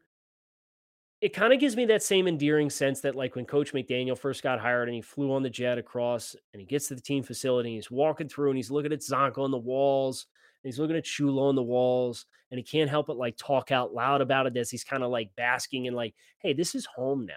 it 1.26 1.34
kind 1.34 1.52
of 1.52 1.60
gives 1.60 1.76
me 1.76 1.86
that 1.86 2.04
same 2.04 2.28
endearing 2.28 2.70
sense 2.70 3.02
that 3.02 3.16
like 3.16 3.36
when 3.36 3.46
coach 3.46 3.74
mcdaniel 3.74 4.16
first 4.16 4.44
got 4.44 4.60
hired 4.60 4.88
and 4.88 4.94
he 4.94 5.02
flew 5.02 5.34
on 5.34 5.42
the 5.42 5.50
jet 5.50 5.80
across 5.80 6.36
and 6.54 6.60
he 6.60 6.68
gets 6.68 6.88
to 6.88 6.94
the 6.94 7.02
team 7.02 7.24
facility 7.24 7.70
and 7.70 7.78
he's 7.78 7.90
walking 7.90 8.30
through 8.30 8.50
and 8.52 8.58
he's 8.58 8.70
looking 8.70 8.94
at 8.94 9.00
Csonka 9.00 9.40
on 9.40 9.50
the 9.50 9.58
walls 9.58 10.28
and 10.64 10.70
he's 10.70 10.78
looking 10.78 10.96
at 10.96 11.04
Shula 11.04 11.50
on 11.50 11.56
the 11.56 11.64
walls 11.64 12.28
and 12.52 12.60
he 12.60 12.64
can't 12.64 12.92
help 12.92 13.08
but 13.08 13.18
like 13.18 13.36
talk 13.38 13.72
out 13.72 13.92
loud 13.92 14.22
about 14.22 14.46
it 14.46 14.56
as 14.56 14.70
he's 14.70 14.84
kind 14.84 15.02
of 15.02 15.10
like 15.10 15.32
basking 15.36 15.88
and 15.88 15.96
like 15.96 16.14
hey 16.38 16.54
this 16.54 16.76
is 16.76 16.86
home 16.86 17.26
now 17.26 17.34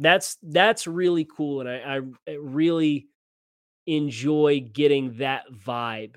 that's 0.00 0.36
that's 0.42 0.88
really 0.88 1.28
cool 1.36 1.60
and 1.60 1.70
i, 1.70 2.00
I 2.28 2.32
really 2.34 3.06
enjoy 3.86 4.68
getting 4.72 5.18
that 5.18 5.44
vibe 5.52 6.16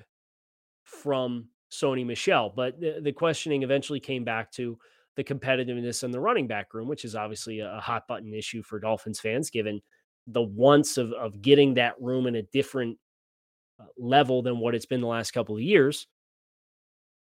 from 0.82 1.46
sony 1.70 2.04
Michel. 2.04 2.52
but 2.56 2.80
the, 2.80 2.98
the 3.00 3.12
questioning 3.12 3.62
eventually 3.62 4.00
came 4.00 4.24
back 4.24 4.50
to 4.52 4.76
the 5.16 5.24
competitiveness 5.24 6.02
in 6.02 6.10
the 6.10 6.20
running 6.20 6.46
back 6.46 6.74
room, 6.74 6.88
which 6.88 7.04
is 7.04 7.14
obviously 7.14 7.60
a 7.60 7.80
hot 7.80 8.06
button 8.08 8.34
issue 8.34 8.62
for 8.62 8.78
Dolphins 8.78 9.20
fans, 9.20 9.50
given 9.50 9.80
the 10.26 10.42
wants 10.42 10.96
of, 10.96 11.12
of 11.12 11.42
getting 11.42 11.74
that 11.74 11.94
room 12.00 12.26
in 12.26 12.36
a 12.36 12.42
different 12.42 12.98
uh, 13.80 13.84
level 13.98 14.42
than 14.42 14.58
what 14.58 14.74
it's 14.74 14.86
been 14.86 15.00
the 15.00 15.06
last 15.06 15.32
couple 15.32 15.56
of 15.56 15.62
years. 15.62 16.06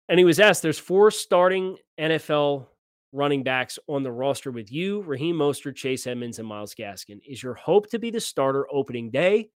And 0.09 0.19
he 0.19 0.25
was 0.25 0.41
asked, 0.41 0.63
there's 0.63 0.79
four 0.79 1.11
starting 1.11 1.77
NFL 2.01 2.67
running 3.13 3.43
backs 3.43 3.79
on 3.89 4.03
the 4.03 4.13
roster 4.13 4.51
with 4.51 4.71
you, 4.71 5.03
Raheem 5.03 5.37
Mostert, 5.37 5.77
Chase 5.77 6.07
Edmonds, 6.07 6.39
and 6.39 6.49
Myles 6.49 6.75
Gaskin. 6.75 7.21
Is 7.27 7.43
your 7.43 7.55
hope 7.55 7.89
to 7.91 7.99
be 7.99 8.11
the 8.11 8.21
starter 8.21 8.67
opening 8.71 9.11
day? 9.11 9.51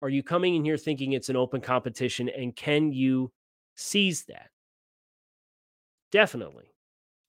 Are 0.00 0.08
you 0.08 0.22
coming 0.22 0.54
in 0.54 0.64
here 0.64 0.76
thinking 0.76 1.12
it's 1.12 1.28
an 1.28 1.36
open 1.36 1.60
competition? 1.60 2.28
And 2.28 2.54
can 2.54 2.92
you 2.92 3.32
seize 3.76 4.24
that? 4.26 4.50
Definitely 6.12 6.70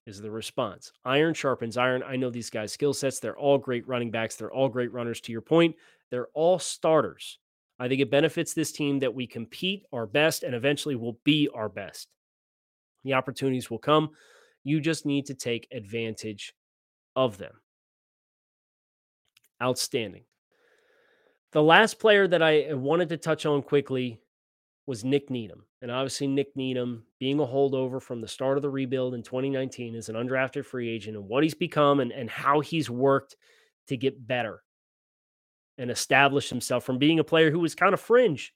is 0.09 0.19
the 0.19 0.31
response. 0.31 0.91
Iron 1.05 1.33
sharpens 1.33 1.77
iron. 1.77 2.03
I 2.03 2.15
know 2.15 2.29
these 2.29 2.49
guys' 2.49 2.73
skill 2.73 2.93
sets. 2.93 3.19
They're 3.19 3.37
all 3.37 3.57
great 3.57 3.87
running 3.87 4.11
backs. 4.11 4.35
They're 4.35 4.51
all 4.51 4.67
great 4.67 4.91
runners. 4.91 5.21
To 5.21 5.31
your 5.31 5.41
point, 5.41 5.75
they're 6.09 6.27
all 6.33 6.59
starters. 6.59 7.39
I 7.79 7.87
think 7.87 8.01
it 8.01 8.11
benefits 8.11 8.53
this 8.53 8.73
team 8.73 8.99
that 8.99 9.13
we 9.13 9.25
compete 9.25 9.85
our 9.93 10.05
best 10.05 10.43
and 10.43 10.53
eventually 10.53 10.95
will 10.95 11.17
be 11.23 11.47
our 11.53 11.69
best. 11.69 12.09
The 13.05 13.13
opportunities 13.13 13.69
will 13.69 13.77
come. 13.77 14.09
You 14.63 14.81
just 14.81 15.05
need 15.05 15.27
to 15.27 15.33
take 15.33 15.67
advantage 15.71 16.53
of 17.15 17.37
them. 17.37 17.53
Outstanding. 19.61 20.23
The 21.51 21.63
last 21.63 21.99
player 21.99 22.27
that 22.27 22.43
I 22.43 22.65
uh, 22.65 22.77
wanted 22.77 23.09
to 23.09 23.17
touch 23.17 23.45
on 23.45 23.61
quickly 23.61 24.19
was 24.85 25.05
Nick 25.05 25.29
Needham. 25.29 25.65
And 25.81 25.91
obviously, 25.91 26.27
Nick 26.27 26.55
Needham 26.55 27.03
being 27.19 27.39
a 27.39 27.45
holdover 27.45 28.01
from 28.01 28.19
the 28.19 28.27
start 28.27 28.57
of 28.57 28.61
the 28.61 28.69
rebuild 28.69 29.13
in 29.13 29.23
2019 29.23 29.95
as 29.95 30.09
an 30.09 30.15
undrafted 30.15 30.65
free 30.65 30.89
agent 30.89 31.15
and 31.15 31.27
what 31.27 31.43
he's 31.43 31.53
become 31.53 32.01
and, 32.01 32.11
and 32.11 32.29
how 32.29 32.59
he's 32.59 32.89
worked 32.89 33.37
to 33.87 33.95
get 33.95 34.27
better 34.27 34.61
and 35.77 35.89
establish 35.89 36.49
himself 36.49 36.83
from 36.83 36.97
being 36.97 37.19
a 37.19 37.23
player 37.23 37.49
who 37.49 37.59
was 37.59 37.75
kind 37.75 37.93
of 37.93 38.01
fringe. 38.01 38.53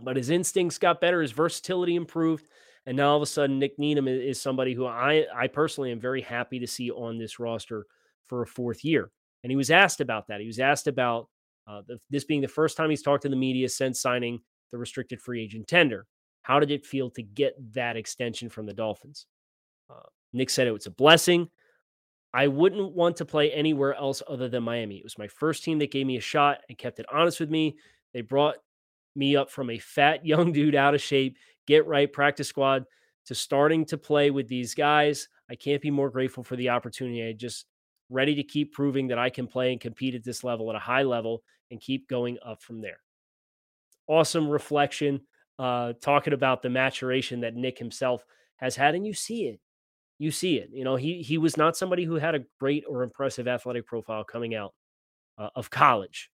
But 0.00 0.16
his 0.16 0.30
instincts 0.30 0.78
got 0.78 1.00
better, 1.00 1.20
his 1.20 1.32
versatility 1.32 1.96
improved. 1.96 2.46
And 2.86 2.96
now 2.96 3.10
all 3.10 3.16
of 3.16 3.22
a 3.22 3.26
sudden, 3.26 3.58
Nick 3.58 3.78
Needham 3.78 4.08
is 4.08 4.40
somebody 4.40 4.72
who 4.72 4.86
I, 4.86 5.26
I 5.34 5.48
personally 5.48 5.92
am 5.92 6.00
very 6.00 6.22
happy 6.22 6.58
to 6.60 6.66
see 6.66 6.90
on 6.90 7.18
this 7.18 7.38
roster 7.38 7.86
for 8.26 8.42
a 8.42 8.46
fourth 8.46 8.84
year. 8.84 9.10
And 9.42 9.50
he 9.50 9.56
was 9.56 9.70
asked 9.70 10.00
about 10.00 10.28
that. 10.28 10.40
He 10.40 10.46
was 10.46 10.58
asked 10.58 10.86
about 10.86 11.28
uh, 11.66 11.82
this 12.10 12.24
being 12.24 12.40
the 12.40 12.48
first 12.48 12.76
time 12.76 12.90
he's 12.90 13.02
talked 13.02 13.22
to 13.22 13.28
the 13.28 13.36
media 13.36 13.68
since 13.68 14.00
signing 14.00 14.40
the 14.70 14.78
restricted 14.78 15.20
free 15.20 15.42
agent 15.42 15.68
tender. 15.68 16.06
How 16.42 16.60
did 16.60 16.70
it 16.70 16.86
feel 16.86 17.10
to 17.10 17.22
get 17.22 17.54
that 17.74 17.96
extension 17.96 18.48
from 18.48 18.66
the 18.66 18.72
Dolphins? 18.72 19.26
Uh, 19.90 20.06
Nick 20.32 20.50
said 20.50 20.66
it 20.66 20.72
was 20.72 20.86
a 20.86 20.90
blessing. 20.90 21.48
I 22.32 22.48
wouldn't 22.48 22.92
want 22.92 23.16
to 23.16 23.24
play 23.24 23.50
anywhere 23.50 23.94
else 23.94 24.22
other 24.28 24.48
than 24.48 24.62
Miami. 24.62 24.96
It 24.96 25.04
was 25.04 25.18
my 25.18 25.28
first 25.28 25.64
team 25.64 25.78
that 25.78 25.90
gave 25.90 26.06
me 26.06 26.18
a 26.18 26.20
shot 26.20 26.60
and 26.68 26.76
kept 26.76 27.00
it 27.00 27.06
honest 27.12 27.40
with 27.40 27.50
me. 27.50 27.76
They 28.12 28.20
brought 28.20 28.56
me 29.14 29.36
up 29.36 29.50
from 29.50 29.70
a 29.70 29.78
fat 29.78 30.24
young 30.26 30.52
dude 30.52 30.74
out 30.74 30.94
of 30.94 31.00
shape, 31.00 31.38
get 31.66 31.86
right 31.86 32.12
practice 32.12 32.48
squad 32.48 32.84
to 33.26 33.34
starting 33.34 33.84
to 33.86 33.98
play 33.98 34.30
with 34.30 34.48
these 34.48 34.74
guys. 34.74 35.28
I 35.50 35.54
can't 35.54 35.82
be 35.82 35.90
more 35.90 36.10
grateful 36.10 36.44
for 36.44 36.56
the 36.56 36.68
opportunity. 36.68 37.26
I 37.26 37.32
just 37.32 37.66
ready 38.08 38.34
to 38.36 38.44
keep 38.44 38.72
proving 38.72 39.08
that 39.08 39.18
I 39.18 39.30
can 39.30 39.46
play 39.46 39.72
and 39.72 39.80
compete 39.80 40.14
at 40.14 40.22
this 40.22 40.44
level 40.44 40.70
at 40.70 40.76
a 40.76 40.80
high 40.80 41.02
level 41.02 41.42
and 41.70 41.80
keep 41.80 42.08
going 42.08 42.38
up 42.44 42.62
from 42.62 42.80
there 42.80 42.98
awesome 44.06 44.48
reflection, 44.48 45.20
uh, 45.58 45.94
talking 46.00 46.32
about 46.32 46.62
the 46.62 46.70
maturation 46.70 47.40
that 47.40 47.54
Nick 47.54 47.78
himself 47.78 48.24
has 48.56 48.76
had, 48.76 48.94
and 48.94 49.06
you 49.06 49.14
see 49.14 49.46
it. 49.46 49.60
You 50.18 50.30
see 50.30 50.56
it. 50.56 50.70
You 50.72 50.84
know, 50.84 50.96
he 50.96 51.22
he 51.22 51.38
was 51.38 51.56
not 51.56 51.76
somebody 51.76 52.04
who 52.04 52.14
had 52.14 52.34
a 52.34 52.44
great 52.58 52.84
or 52.88 53.02
impressive 53.02 53.46
athletic 53.48 53.86
profile 53.86 54.24
coming 54.24 54.54
out 54.54 54.74
uh, 55.38 55.50
of 55.54 55.70
college, 55.70 56.30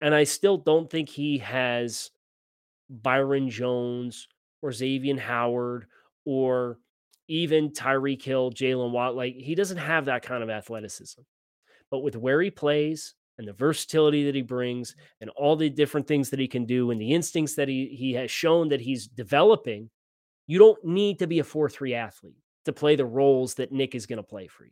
and 0.00 0.14
I 0.14 0.24
still 0.24 0.56
don't 0.56 0.90
think 0.90 1.08
he 1.08 1.38
has 1.38 2.10
Byron 2.88 3.50
Jones 3.50 4.28
or 4.60 4.72
Xavier 4.72 5.18
Howard 5.18 5.86
or 6.24 6.78
even 7.28 7.70
Tyreek 7.70 8.22
Hill, 8.22 8.50
Jalen 8.52 8.92
Watt. 8.92 9.16
Like 9.16 9.34
he 9.34 9.54
doesn't 9.54 9.78
have 9.78 10.04
that 10.06 10.22
kind 10.22 10.42
of 10.42 10.50
athleticism. 10.50 11.22
But 11.90 12.00
with 12.00 12.16
where 12.16 12.40
he 12.40 12.50
plays 12.50 13.14
and 13.38 13.48
the 13.48 13.52
versatility 13.52 14.24
that 14.24 14.34
he 14.34 14.42
brings 14.42 14.94
and 15.20 15.30
all 15.30 15.56
the 15.56 15.70
different 15.70 16.06
things 16.06 16.30
that 16.30 16.38
he 16.38 16.48
can 16.48 16.64
do 16.64 16.90
and 16.90 17.00
the 17.00 17.12
instincts 17.12 17.54
that 17.54 17.68
he 17.68 17.86
he 17.98 18.12
has 18.12 18.30
shown 18.30 18.68
that 18.68 18.80
he's 18.80 19.06
developing, 19.06 19.90
you 20.46 20.58
don't 20.58 20.82
need 20.84 21.18
to 21.18 21.26
be 21.26 21.38
a 21.38 21.44
4-3 21.44 21.94
athlete 21.94 22.36
to 22.64 22.72
play 22.72 22.96
the 22.96 23.04
roles 23.04 23.54
that 23.54 23.72
Nick 23.72 23.94
is 23.94 24.06
going 24.06 24.18
to 24.18 24.22
play 24.22 24.46
for 24.46 24.64
you. 24.64 24.70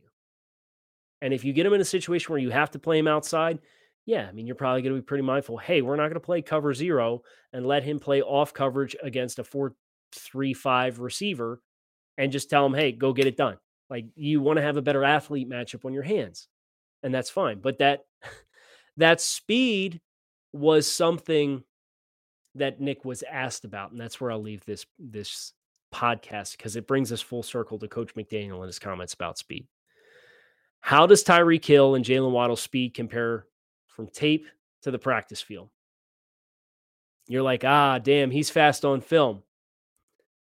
And 1.22 1.34
if 1.34 1.44
you 1.44 1.52
get 1.52 1.66
him 1.66 1.72
in 1.72 1.80
a 1.80 1.84
situation 1.84 2.32
where 2.32 2.40
you 2.40 2.50
have 2.50 2.70
to 2.72 2.78
play 2.78 2.98
him 2.98 3.08
outside, 3.08 3.58
yeah, 4.06 4.26
I 4.28 4.32
mean, 4.32 4.46
you're 4.46 4.56
probably 4.56 4.82
going 4.82 4.94
to 4.94 5.00
be 5.00 5.04
pretty 5.04 5.22
mindful. 5.22 5.58
Hey, 5.58 5.82
we're 5.82 5.96
not 5.96 6.04
going 6.04 6.14
to 6.14 6.20
play 6.20 6.42
cover 6.42 6.72
zero 6.72 7.22
and 7.52 7.66
let 7.66 7.82
him 7.82 7.98
play 7.98 8.22
off 8.22 8.54
coverage 8.54 8.96
against 9.02 9.38
a 9.38 9.44
4 9.44 9.74
3 10.12 10.54
5 10.54 11.00
receiver 11.00 11.60
and 12.18 12.32
just 12.32 12.50
tell 12.50 12.66
him, 12.66 12.74
hey, 12.74 12.92
go 12.92 13.12
get 13.12 13.26
it 13.26 13.36
done. 13.36 13.58
Like 13.88 14.06
you 14.14 14.40
want 14.40 14.56
to 14.56 14.62
have 14.62 14.76
a 14.76 14.82
better 14.82 15.04
athlete 15.04 15.48
matchup 15.48 15.84
on 15.84 15.92
your 15.92 16.02
hands. 16.02 16.48
And 17.02 17.14
that's 17.14 17.30
fine. 17.30 17.60
But 17.60 17.78
that 17.78 18.04
that 18.96 19.20
speed 19.20 20.00
was 20.52 20.86
something 20.86 21.62
that 22.56 22.80
Nick 22.80 23.04
was 23.04 23.22
asked 23.22 23.64
about, 23.64 23.92
and 23.92 24.00
that's 24.00 24.20
where 24.20 24.32
I'll 24.32 24.42
leave 24.42 24.64
this 24.64 24.86
this 24.98 25.52
podcast 25.94 26.56
because 26.56 26.76
it 26.76 26.86
brings 26.86 27.12
us 27.12 27.20
full 27.20 27.42
circle 27.42 27.78
to 27.78 27.88
Coach 27.88 28.14
McDaniel 28.14 28.58
and 28.58 28.66
his 28.66 28.78
comments 28.78 29.14
about 29.14 29.38
speed. 29.38 29.66
How 30.80 31.06
does 31.06 31.24
Tyreek 31.24 31.64
Hill 31.64 31.94
and 31.94 32.04
Jalen 32.04 32.30
Waddle's 32.30 32.62
speed 32.62 32.94
compare 32.94 33.44
from 33.88 34.08
tape 34.08 34.46
to 34.82 34.90
the 34.90 34.98
practice 34.98 35.42
field? 35.42 35.68
You're 37.28 37.42
like, 37.42 37.64
ah, 37.64 37.98
damn, 37.98 38.30
he's 38.30 38.50
fast 38.50 38.84
on 38.84 39.00
film. 39.00 39.42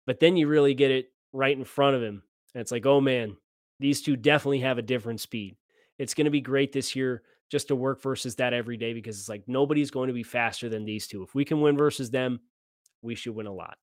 But 0.06 0.20
then 0.20 0.36
you 0.36 0.48
really 0.48 0.74
get 0.74 0.92
it 0.92 1.12
right 1.32 1.56
in 1.56 1.64
front 1.64 1.96
of 1.96 2.02
him. 2.04 2.24
And 2.54 2.62
it's 2.62 2.72
like, 2.72 2.86
oh 2.86 3.02
man, 3.02 3.38
These 3.80 4.02
two 4.02 4.16
definitely 4.16 4.60
have 4.60 4.78
a 4.78 4.84
different 4.84 5.20
speed. 5.22 5.58
It's 5.98 6.14
going 6.14 6.26
to 6.26 6.32
be 6.32 6.42
great 6.42 6.72
this 6.72 6.96
year 6.96 7.24
just 7.50 7.68
to 7.68 7.76
work 7.76 8.02
versus 8.02 8.36
that 8.36 8.54
every 8.54 8.78
day 8.78 8.94
because 8.94 9.20
it's 9.20 9.30
like 9.30 9.44
nobody's 9.48 9.92
going 9.92 10.08
to 10.08 10.14
be 10.14 10.24
faster 10.24 10.70
than 10.70 10.86
these 10.86 11.08
two. 11.08 11.24
If 11.24 11.36
we 11.36 11.46
can 11.46 11.62
win 11.62 11.78
versus 11.78 12.10
them, 12.10 12.40
we 13.02 13.16
should 13.16 13.36
win 13.36 13.48
a 13.48 13.54
lot. 13.54 13.78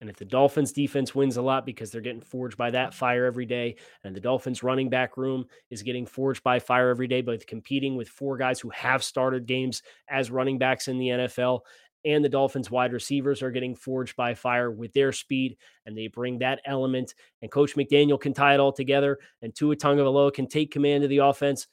And 0.00 0.10
if 0.10 0.16
the 0.16 0.26
Dolphins 0.26 0.72
defense 0.72 1.14
wins 1.14 1.38
a 1.38 1.42
lot 1.42 1.64
because 1.64 1.90
they're 1.90 2.02
getting 2.02 2.20
forged 2.20 2.58
by 2.58 2.70
that 2.70 2.92
fire 2.92 3.24
every 3.24 3.46
day, 3.46 3.76
and 4.04 4.14
the 4.14 4.20
Dolphins 4.20 4.62
running 4.62 4.90
back 4.90 5.16
room 5.16 5.46
is 5.70 5.82
getting 5.82 6.04
forged 6.04 6.42
by 6.42 6.58
fire 6.58 6.90
every 6.90 7.08
day, 7.08 7.22
but 7.22 7.46
competing 7.46 7.96
with 7.96 8.08
four 8.08 8.36
guys 8.36 8.60
who 8.60 8.68
have 8.70 9.02
started 9.02 9.46
games 9.46 9.82
as 10.08 10.30
running 10.30 10.58
backs 10.58 10.88
in 10.88 10.98
the 10.98 11.08
NFL, 11.08 11.60
and 12.04 12.24
the 12.24 12.28
Dolphins 12.28 12.70
wide 12.70 12.92
receivers 12.92 13.42
are 13.42 13.50
getting 13.50 13.74
forged 13.74 14.14
by 14.16 14.34
fire 14.34 14.70
with 14.70 14.92
their 14.92 15.12
speed, 15.12 15.56
and 15.86 15.96
they 15.96 16.08
bring 16.08 16.38
that 16.38 16.60
element. 16.66 17.14
And 17.40 17.50
Coach 17.50 17.74
McDaniel 17.74 18.20
can 18.20 18.34
tie 18.34 18.54
it 18.54 18.60
all 18.60 18.72
together, 18.72 19.18
and 19.40 19.54
Tua 19.54 19.76
Tagovailoa 19.76 20.32
can 20.32 20.46
take 20.46 20.70
command 20.70 21.04
of 21.04 21.10
the 21.10 21.18
offense. 21.18 21.66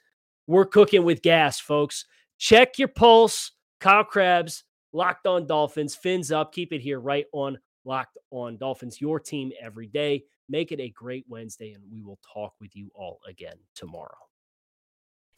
We're 0.47 0.65
cooking 0.65 1.03
with 1.03 1.21
gas, 1.21 1.59
folks. 1.59 2.05
Check 2.37 2.77
your 2.77 2.89
pulse. 2.89 3.51
Kyle 3.79 4.03
Crabbs, 4.03 4.63
Locked 4.93 5.27
On 5.27 5.45
Dolphins, 5.45 5.95
fins 5.95 6.31
up. 6.31 6.53
Keep 6.53 6.71
it 6.73 6.81
here 6.81 6.99
right 6.99 7.25
on 7.33 7.57
Locked 7.85 8.17
On 8.31 8.57
Dolphins, 8.57 9.01
your 9.01 9.19
team 9.19 9.51
every 9.61 9.87
day. 9.87 10.23
Make 10.49 10.71
it 10.71 10.79
a 10.79 10.89
great 10.89 11.25
Wednesday, 11.27 11.73
and 11.73 11.83
we 11.91 12.01
will 12.01 12.19
talk 12.33 12.53
with 12.61 12.75
you 12.75 12.91
all 12.95 13.19
again 13.27 13.55
tomorrow. 13.75 14.15